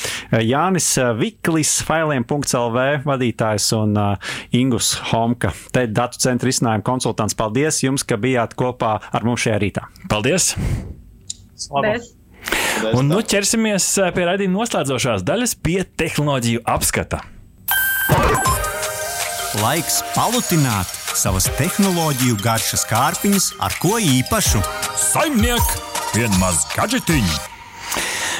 [0.43, 3.97] Jānis Viklis, failiem.lv vadītājs un
[4.57, 7.37] Ingus Homka, te datu centra izcinājuma konsultants.
[7.37, 9.89] Paldies jums, ka bijāt kopā ar mums šajā rītā.
[10.11, 10.55] Paldies!
[11.71, 12.13] Paldies!
[12.93, 17.23] Un nu ķersimies eh, pie raidījuma noslēdzošās daļas, pie tehnoloģiju apskata.
[19.57, 24.61] Laiks palutināt savas tehnoloģiju garšas kārpiņas ar ko īpašu.
[25.09, 25.77] Saimniek,
[26.13, 27.56] vienmaz gadžetiņu!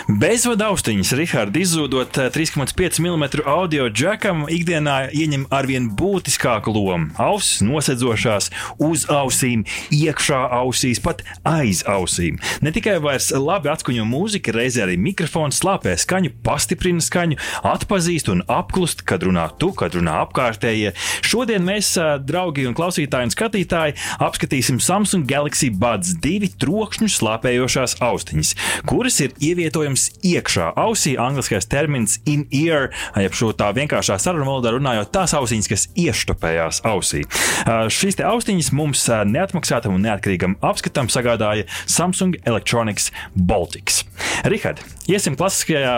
[0.07, 7.09] Bezvada austiņas, Rihards, izzūdot 3,5 mm audio džekam, ikdienā ieņem arvien būtiskāku lomu.
[7.19, 8.47] Ausis nosedzošās
[8.79, 12.37] uz ausīm, iekšā ausīs, pat aiz ausīm.
[12.63, 17.35] Ne tikai vairs labi atskaņo mūziku, reizē arī mikrofons slāpē skaņu, pastiprina skaņu,
[17.67, 20.95] atpazīst un apklust, kad runā tu, kad runā apkārtējie.
[21.27, 21.91] Šodien mēs,
[22.23, 28.55] draugi un klausītāji un skatītāji, apskatīsim Samsung Galaxy Buds 2 trokšņu slāpējošās austiņas,
[28.87, 34.73] kuras ir ievietojams jums iekšā ausī, angļuiskais termins in-ear, jeb šo tā vienkāršā sarunu valodā
[34.75, 37.23] runājot, tās ausiņas, kas ieštopējās ausī.
[37.65, 44.03] Šīs austiņas mums neatmaksātam un neatkarīgam apskatam sagādāja Samsung Electronics Baltics.
[44.45, 45.93] Rihard, iesim klasiskajā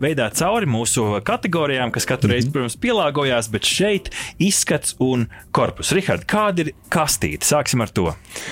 [0.00, 2.54] veidā cauri mūsu kategorijām, kas katru reizi, mhm.
[2.56, 4.10] protams, pielāgojās, bet šeit
[4.42, 5.92] izskats un korpus.
[5.96, 7.46] Rihard, kāda ir kastīte?
[7.46, 8.10] Sāksim ar to.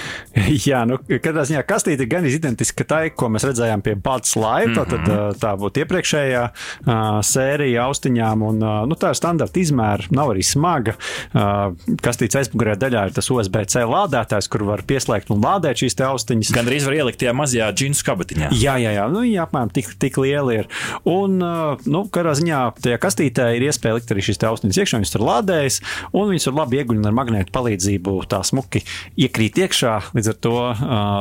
[0.69, 4.73] Jā, nu, katrā ziņā kastīte ir gan identiska tai, ko mēs redzējām pie Baltas Live.
[4.73, 4.89] Mm -hmm.
[4.89, 5.39] Tad mhm.
[5.43, 10.45] tā būtu iepriekšējā uh, sērija austiņām, un uh, nu, tā ir standarta izmēra, nav arī
[10.47, 10.95] smaga.
[11.35, 16.53] Uh, kastītes aizmugurējā daļā ir tas USB-C lādētājs, kur var pieslēgt un lādēt šīs austiņas.
[16.55, 18.51] Gan arī var ielikt tajā mazajā džinsu kabatiņā.
[18.53, 19.07] Jā, jā, jā.
[19.13, 20.71] Nu, jā apmēram tik, tik lieli ir.
[21.09, 25.25] Un, nu, kādā ziņā tajā kastītē ir iespēja likt arī šīs austiņas iekšā, viņas tur
[25.27, 25.81] lādējas,
[26.13, 28.85] un viņas var labi ieguļot ar magnētu palīdzību, tā smuki
[29.19, 29.95] iekrīt iekšā.
[30.17, 30.55] Līdz ar to,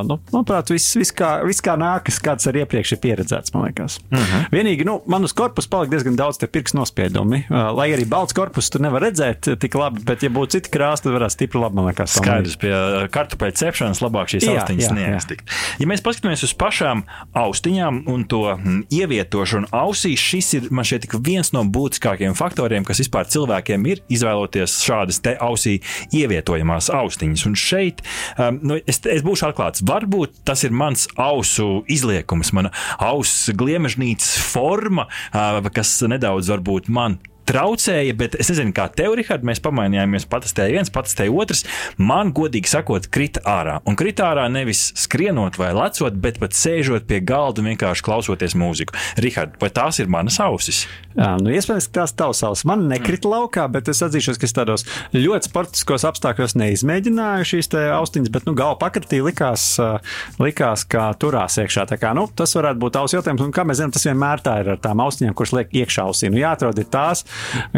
[0.08, 3.98] nu, manuprāt, viss, viss, kā, viss kā nākas, kāds arī iepriekš ir pieredzēts, man liekas.
[4.08, 4.26] Uh mhm.
[4.28, 4.48] -huh.
[4.54, 8.82] Vienīgi, nu, man uz korpusa palika diezgan daudz pirkstu nospiedumi, lai arī balts korpus tur
[8.84, 12.16] nevar redzēt tik labi, bet, ja būtu citi krāsti, tad varētu stipri labi, man liekas.
[12.18, 12.72] Skaidrs, pie
[13.14, 15.54] kartupeļu cepšanas labāk šīs jā, austiņas neiestikt.
[15.82, 17.04] Ja mēs paskatāmies uz pašām
[17.38, 18.42] austiņām un to
[18.94, 24.78] ievietošanu ausīs, šis ir man šeit viens no būtiskākajiem faktoriem, kas vispār cilvēkiem ir izvēloties
[24.86, 25.78] šādas te ausī
[26.14, 27.46] ievietojamās austiņas.
[27.48, 28.04] Un šeit
[28.36, 34.36] um, nu, es, es būšu atklāts, varbūt tas ir mans ausu izliekums, mana auss gliemežnīcas
[34.52, 40.28] forma, uh, kas nedaudz varbūt man traucēja, bet es nezinu, kā tev, Rihard, mēs pamainījāmies.
[40.30, 41.64] Patestēja viens, patestēja otrs.
[42.00, 43.78] Man, godīgi sakot, krita ārā.
[43.88, 48.56] Un krita ārā nevis skrienot vai lecot, bet pat sēžot pie galda un vienkārši klausoties
[48.58, 48.96] mūziku.
[49.22, 50.84] Rihard, vai tās ir manas ausis?
[51.18, 52.66] Jā, nu, iespējams, ka tās tavs ausis.
[52.68, 54.86] Man nekrita laukā, bet es atzīšos, ka es tādos
[55.16, 59.70] ļoti sportiskos apstākļos neizmēģināju šīs austiņas, bet nu, galva pakritī likās,
[60.38, 61.88] likās, ka turās iekšā.
[61.98, 64.72] Kā, nu, tas varētu būt auss jautājums, un kā mēs zinām, tas vienmēr tā ir
[64.74, 66.30] ar tām austiņām, kuras liek iekšā ausī.
[66.30, 67.24] Nu, jāatrod ir tās,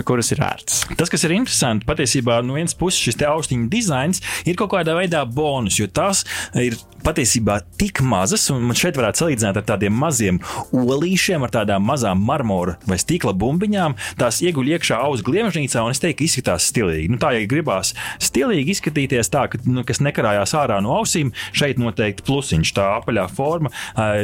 [0.07, 0.85] kuras ir ērtas.
[0.97, 5.25] Tas, kas ir interesanti, patiesībā no vienas puses šis austiņu dizains ir kaut kādā veidā
[5.29, 6.25] bonus, jo tas
[6.59, 10.41] ir patiesībā tik mazas, un šeit varētu salīdzināt ar tādiem maziem
[10.77, 13.97] olīšiem, ar tādām mazām marmora vai stikla bumbiņām.
[14.21, 17.09] Tās ieguļ iekšā auzu gliemežnīcā, un es teiktu, ka izskatās stilīgi.
[17.13, 21.81] Nu, tā, ja gribās stilīgi izskatīties, tā, ka, nu, kas nekarājās ārā no ausīm, šeit
[21.81, 23.73] noteikti plusiņš, tā apaļā forma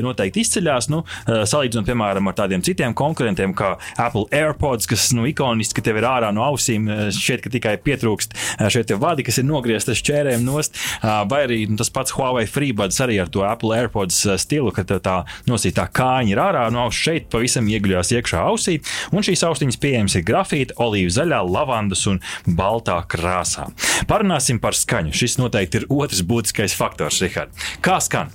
[0.04, 0.90] noteikti izceļās.
[0.92, 6.06] Nu, salīdzinot, piemēram, ar tādiem citiem konkurentiem, kā Apple AirPods, kas nu, ikoniski tev ir
[6.08, 6.88] ārā no ausīm.
[6.90, 10.76] Eh, šķiet, ka tikai pietrūkst eh, šie vadi, kas ir nogriezti šķērēm nost.
[11.00, 14.72] Ah, vai arī nu, tas pats Huawei FreeBuds arī ar to Apple AirPods eh, stilu,
[14.74, 15.18] ka tā
[15.50, 18.78] nosītā kāņa ir ārā no auss šeit pavisam ieguļās iekšā ausī.
[19.12, 23.68] Un šīs austiņas pieejamas ir grafīta, olīvu zaļā, lavandas un baltā krāsā.
[24.10, 25.14] Parunāsim par skaņu.
[25.16, 27.54] Šis noteikti ir otrs būtiskais faktors, Rihard.
[27.84, 28.32] Kā skan?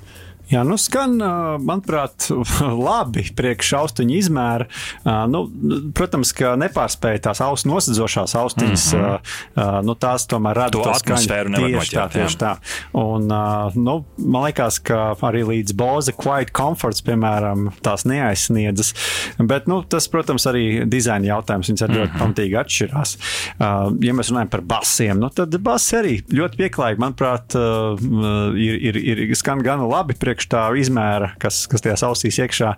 [0.52, 1.16] Jā, nu skan,
[1.64, 2.28] manuprāt,
[2.88, 4.68] labi priekš austiņu izmēra.
[5.32, 5.46] Nu,
[5.96, 8.88] protams, ka nepārspēja tās ausu nosedzošās austiņas.
[8.92, 9.86] Mm -hmm.
[9.88, 11.56] nu, tās tomēr rada to atmosfēru.
[11.56, 12.52] Tieši tā, tieši tā.
[12.98, 13.32] Un,
[13.76, 18.94] nu, man liekas, ka arī līdz Boze Quiet Comforts, piemēram, tās neaizsniedzas.
[19.40, 21.72] Bet, nu, tas, protams, arī dizaina jautājums.
[21.72, 22.24] Viņas arī ļoti mm -hmm.
[22.26, 23.18] pamatīgi atšķirās.
[24.02, 27.56] Ja mēs runājam par basiem, nu, tad basi arī ļoti pieklājīgi, manuprāt,
[28.58, 32.74] ir, ir, ir skan gana labi priekš priekš tā izmēra, kas, kas tajās ausīs iekšā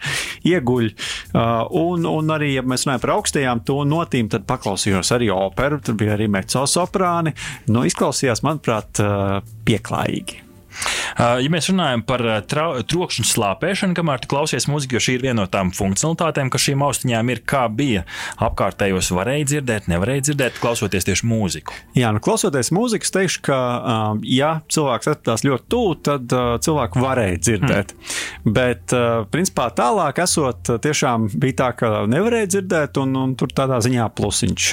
[0.46, 0.92] ieguļ.
[1.34, 5.80] Uh, un, un arī, ja mēs runājam par augstajām to notīm, tad paklausījos arī operu,
[5.80, 7.34] tur bija arī mezzo soprāni.
[7.68, 10.53] Nu, izklausījās, manuprāt, uh, pieklājīgi.
[11.14, 12.40] Uh, ja mēs runājam par uh,
[12.90, 16.84] trokšņa slāpēšanu, kamēr tu klausies mūziku, jo šī ir viena no tām funkcionalitātēm, kas šīm
[16.88, 18.06] austiņām ir, kā bija
[18.44, 21.78] apkārtējos, varēja dzirdēt, nevarēja dzirdēt, klausoties tieši mūziku.
[21.98, 26.56] Jā, nu, klausoties mūziku, es teikšu, ka, um, ja cilvēks atradās ļoti tuvu, tad uh,
[26.64, 27.94] cilvēku varēja dzirdēt.
[27.94, 28.54] Hmm.
[28.54, 28.94] Bet,
[29.32, 34.70] principā, tālāk esot, tiešām bija tā, ka nevarēja dzirdēt, un, un tur tādā ziņā plusiņš.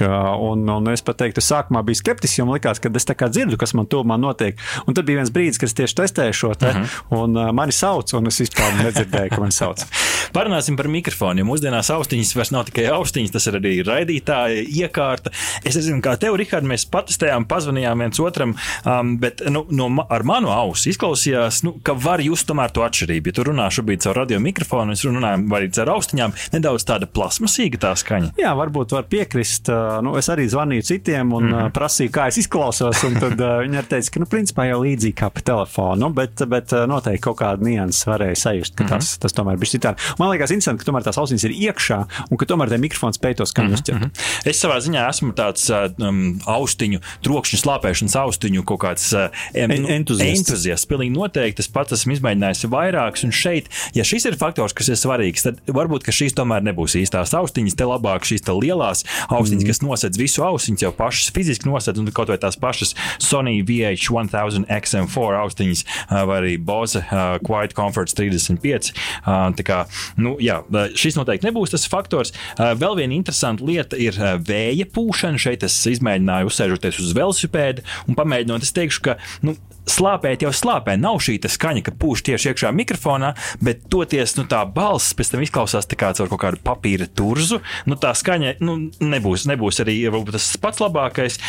[0.50, 3.30] Un, un es pat teiktu, sākumā bija skeptisks, jo man likās, ka es tā kā
[3.32, 4.58] dzirdu, kas man tuvumā notiek.
[4.86, 6.84] Un tad bija viens brīdis, kad es tieši testēju dzirdēju šo te, uh mhm.
[6.84, 7.22] -huh.
[7.22, 9.84] un uh, mani sauc, un es vispār nedzirdēju, ka mani sauc.
[10.36, 11.46] Parunāsim par mikrofoniem.
[11.46, 15.30] Mūsdienās austiņas vairs nav tikai austiņas, tas ir arī raidītāja iekārta.
[15.64, 20.22] Es nezinu, kā tev, Rihard, mēs patestējām, pazvanījām viens otram, um, bet nu, no, ar
[20.22, 23.26] manu ausu izklausījās, nu, ka var just tomēr to atšķirību.
[23.26, 27.78] Ja tu runā šobrīd caur radio mikrofonu, es runāju vai caur austiņām, nedaudz tāda plasmasīga
[27.78, 28.32] tā skaņa.
[28.38, 29.72] Jā, varbūt var piekrist.
[30.04, 31.74] Nu, es arī zvanīju citiem un mm -hmm.
[31.74, 35.30] prasīju, kā es izklausos, un tad viņi arī teica, ka, nu, principā jau līdzīgi kā
[35.30, 35.79] pa telefonu
[36.14, 38.98] bet, bet eh, noteikti kaut kāda nianses varēja sajust, ka mm -hmm.
[38.98, 40.14] tas, tas tomēr bija citādi.
[40.18, 41.98] Man liekas, interesanti, ka tomēr tās ausis ir iekšā
[42.30, 44.00] un ka tomēr tie mikrofons spēj to skaņu uztvert.
[44.00, 44.48] Mm -hmm.
[44.50, 49.70] Es savā ziņā esmu tāds eh, um, austiņu, trokšņu slāpēšanas austiņu kaut kāds uh, en,
[49.70, 50.38] entuziasts.
[50.38, 50.86] entuziasts.
[50.86, 51.60] Pilnīgi noteikti.
[51.60, 55.60] Es pats esmu izmēģinājis vairākus, un šeit, ja šis ir faktors, kas ir svarīgs, tad
[55.66, 57.76] varbūt šīs tomēr nebūs īstās austiņas.
[57.76, 59.68] Te labāk šīs te lielās austiņas, mm.
[59.68, 64.66] kas nosedz visu austiņu, jau pašas fiziski nosedz, un kaut vai tās pašas Sony VH1000
[64.80, 65.69] XM4 austiņas
[66.10, 67.02] vai arī Bose
[67.46, 68.92] Quiet Comforts 35.
[69.20, 69.80] Uh, kā,
[70.20, 70.60] nu, jā,
[70.98, 72.34] šis noteikti nebūs tas faktors.
[72.58, 74.16] Vēl viena interesanta lieta ir
[74.46, 75.40] vēja pūšana.
[75.40, 79.16] Šeit es izmēģināju uzsēžoties uz velosipēda un pamēģinot, es teikšu, ka
[79.46, 79.56] nu,
[79.90, 80.96] slāpēt jau slāpē.
[81.00, 83.32] Nav šī skaņa, ka pūš tieši iekšā mikrofonā,
[83.64, 87.60] bet toties nu, tā balss pēc tam izklausās kā caur kaut kādu papīra turzu.
[87.90, 89.98] Nu, tā skaņa nu, nebūs, nebūs arī
[90.30, 91.40] tas pats labākais.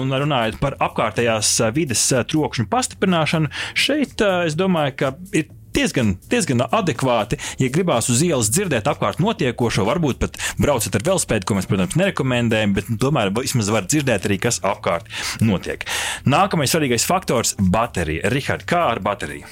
[0.00, 7.38] Un runājot par apkārtējās vides trokšņu pastiprināšanu, šeit es domāju, ka ir diezgan, diezgan adekvāti.
[7.60, 11.96] Ja gribās uz ielas dzirdēt apkārt notiekošo, varbūt pat braucat ar velospēdu, ko mēs, protams,
[12.00, 15.08] nerekomendējam, bet nu, tomēr vismaz var dzirdēt arī, kas apkārt
[15.44, 15.86] notiek.
[16.28, 18.28] Nākamais svarīgais faktors- baterija.
[18.34, 19.48] Rihard, kā ar bateriju?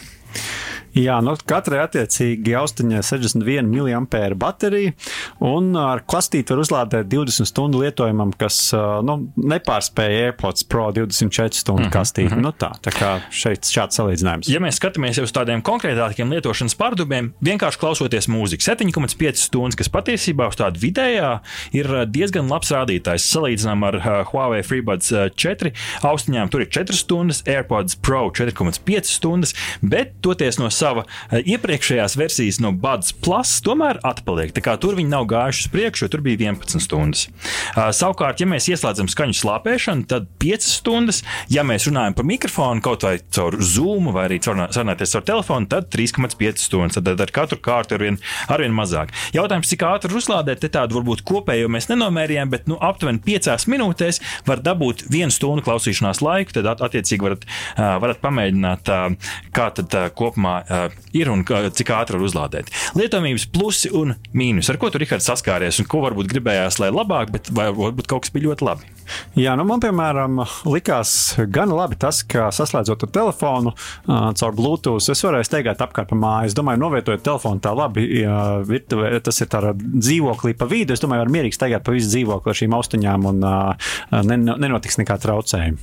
[0.97, 4.95] Jā, nu, katrai attiecīgi austiņai 61 mAh baterija,
[5.45, 8.70] un ar klastīti var uzlādēt 20 stundu lietojumam, kas
[9.05, 11.93] nu, nepārspēja AirPods Pro 24 stundu mm -hmm.
[11.93, 12.30] kastīti.
[12.32, 12.43] Mm -hmm.
[12.43, 14.49] nu, tā, tā kā šeit šāds salīdzinājums.
[14.49, 20.49] Ja mēs skatāmies uz tādiem konkrētākiem lietošanas pārdubiem, vienkārši klausoties mūziku, 7,5 stundas, kas patiesībā
[20.49, 21.39] uz tādu vidējā
[21.72, 23.28] ir diezgan labs rādītājs.
[23.28, 25.72] Salīdzinām ar Huawei FreeBuds 4
[26.03, 32.16] austiņām, tur ir 4 stundas, AirPods Pro 4,5 stundas, bet toties no sava eh, iepriekšējās
[32.18, 34.54] versijas no Buds Plus tomēr atpaliek.
[34.54, 37.26] Tur viņi nav gājuši uz priekšu, jo tur bija 11 stundas.
[37.28, 41.22] Uh, savukārt, ja mēs ieslēdzam skaņu slāpēšanu, tad 5 stundas.
[41.52, 45.90] Ja mēs runājam par mikrofonu kaut vai caur Zoom vai arī sarunāties caur telefonu, tad
[45.94, 46.98] 3,5 stundas.
[46.98, 48.20] Tad ar katru kārtu ir vien,
[48.50, 49.12] arvien mazāk.
[49.36, 54.22] Jautājums, cik ātri uzlādēt, te tādu varbūt kopējo mēs nenomērījām, bet nu, aptuveni 5 minūtēs
[54.48, 56.58] var dabūt vienu stundu klausīšanās laiku.
[56.58, 58.92] Tad attiecīgi varat, varat pamēģināt,
[59.54, 60.60] kā tad kopumā
[61.16, 62.72] ir un cik ātri var uzlādēt.
[62.98, 64.70] Lietojamības plusi un mīnus.
[64.72, 68.34] Ar ko tu, Rihards, saskāries un ko varbūt gribējās, lai labāk, bet varbūt kaut kas
[68.34, 68.94] bija ļoti labi?
[69.38, 71.12] Jā, nu man, piemēram, likās
[71.52, 76.18] gan labi tas, ka saslēdzot ar telefonu uh, caur Bluetooth, es varēju steigāt apkārt pa
[76.18, 76.50] māju.
[76.50, 80.92] Es domāju, novietojot telefonu tā labi, ja virtuvē, tas ir tādā dzīvoklī pa vidu.
[80.92, 83.94] Es domāju, var mierīgi steigāt pa visu dzīvokli ar šīm austiņām un uh,
[84.28, 85.80] nenotiks nekā traucējumi.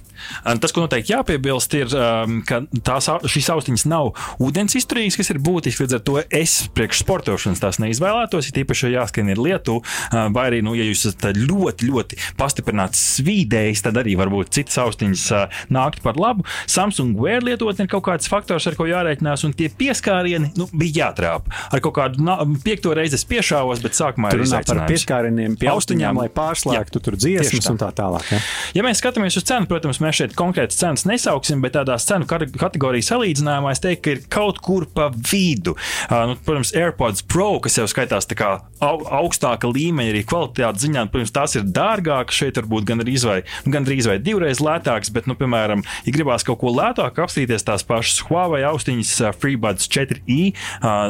[0.62, 4.14] Tas, ko noteikti jāpiebilst, ir, um, ka tās, šīs austiņas nav
[4.44, 5.86] ūdens izturīgas, kas ir būtiski.
[5.86, 8.50] Līdz ar to es priekš sportošanas tās neizvēlētos.
[8.52, 9.80] Ir īpaši, ja jāskan ir lietu,
[10.12, 15.26] vai arī, nu, ja jūs esat ļoti, ļoti pastiprināts svīdējis, tad arī varbūt citas austiņas
[15.74, 16.46] nāktu par labu.
[16.72, 21.06] Samsung Wear lietotne ir kaut kāds faktors, ar ko jārēķinās, un tie pieskārieni nu, bija
[21.06, 21.50] jātrāp.
[21.72, 26.22] Ar kaut kādu piekto reizi es piešāvos, bet sākumā tur runā par pieskārieniem pie austiņām,
[26.22, 28.28] lai pārslēgtu tur dziesmas un tā tālāk.
[28.34, 28.42] Ja?
[28.80, 33.12] ja mēs skatāmies uz cenu, protams, mēs šeit konkrētas cenas nesauksim, bet tādās cenu kategorijas
[33.14, 35.76] salīdzinājumā es teiktu, ka ir kaut kur pa vidu.
[36.10, 38.52] Uh, nu, protams, AirPods Pro, kas jau skaitās tā kā
[38.84, 42.36] au, augstāka līmeņa, arī kvalitātes ziņā, protams, tās ir dārgākas.
[42.36, 43.40] Šeit varbūt gan gandrīz vai,
[43.70, 48.24] gandrīz vai divreiz lētāks, bet, nu, piemēram, ja gribās kaut ko lētāk apstīties, tās pašas
[48.30, 50.40] Huawei austiņas FreeBuds 4i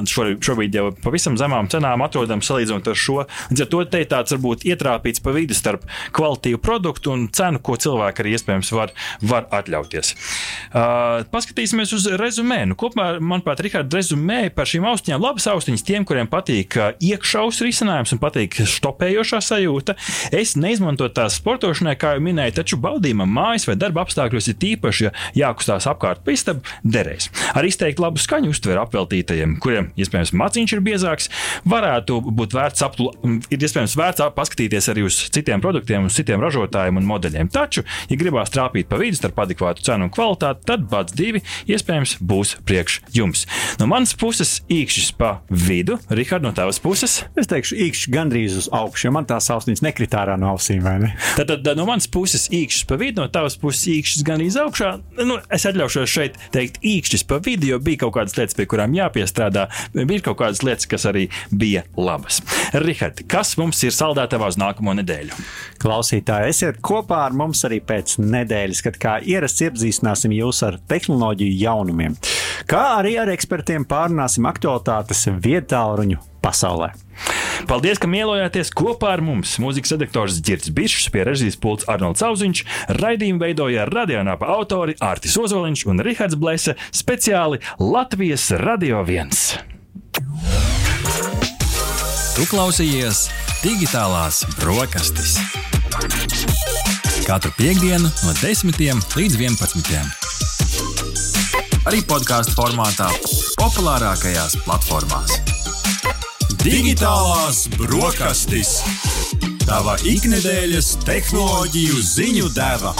[0.10, 3.18] šobrīd jau pavisam zemām cenām atrodams salīdzinot ar šo.
[3.52, 5.86] Līdz ar to te ir tāds varbūt ietrāpīts pa vidu starp
[6.16, 10.14] kvalitīvu produktu un cenu, ko cilvēki arī iespējams var, var atļauties.
[10.72, 12.64] Uh, paskatīsimies uz rezumē.
[12.70, 13.16] Nu, kopumā,
[13.46, 18.60] manuprāt, Rihards, rezumē par šīm austiņām labas austiņas tiem, kuriem patīk iekšaus risinājums un patīk
[18.76, 19.96] stopējošā sajūta.
[20.36, 24.58] Es neizmantoju tās sportošanas braukšanai, kā jau minēju, taču baudījumam mājas vai darba apstākļos ir
[24.62, 27.30] tīpaši, ja jākustās apkārt pa istabu, derēs.
[27.54, 31.30] Ar izteikti labu skaņu uztveru apveltītajiem, kuriem iespējams maciņš ir biezāks,
[31.66, 33.14] varētu būt vērts, aptula,
[33.50, 37.52] ir iespējams vērts paskatīties arī uz citiem produktiem, uz citiem ražotājiem un modeļiem.
[37.54, 42.18] Taču, ja gribās trāpīt pa vidu starp adekvātu cenu un kvalitāti, tad Bats 2 iespējams
[42.24, 43.35] būs priekš jums.
[43.82, 47.18] No manas puses īkšķis pa vidu, Rihard, no tavas puses.
[47.38, 50.86] Es teikšu, īkšķis gandrīz uz augšu, jo man tās austiņas nekritā ārā no ausīm?
[51.36, 54.92] Tad, tad no manas puses īkšķis pa vidu, no tavas puses īkšķis gan izaugšā.
[55.26, 58.96] Nu, es atļaušos šeit teikt īkšķis pa vidu, jo bija kaut kādas lietas, pie kurām
[58.96, 59.68] jāpiestrādā.
[59.96, 62.42] Bija kaut kādas lietas, kas arī bija labas.
[62.86, 65.40] Rihard, kas mums ir saldētavā uz nākamo nedēļu?
[65.82, 71.58] Klausītāji, esiet kopā ar mums arī pēc nedēļas, kad kā ierasts iepazīstināsim jūs ar tehnoloģiju
[71.62, 72.18] jaunumiem,
[72.70, 76.92] kā arī ar ekspertiem pārunāsim aktualitātes vietāluņu pasaulē.
[77.66, 79.56] Paldies, ka mielojāties kopā ar mums.
[79.64, 82.64] Mūzikas redaktors Girts Bišs, pie režijas pults Arnolds Zauziņš,
[83.00, 89.32] raidījumu veidoja radionāpa autori Ārtis Ozoliņš un Rihards Blese speciāli Latvijas Radio 1.
[92.36, 93.30] Tu klausījies
[93.64, 95.40] digitālās brokastis.
[97.26, 100.35] Katru piekdienu no 10 līdz 11.
[101.86, 103.12] Arī podkāstu formātā,
[103.60, 105.36] populārākajās platformās.
[106.64, 108.80] Digitālās brokastis.
[109.68, 112.96] Tava ikdienas tehnoloģiju ziņu deva.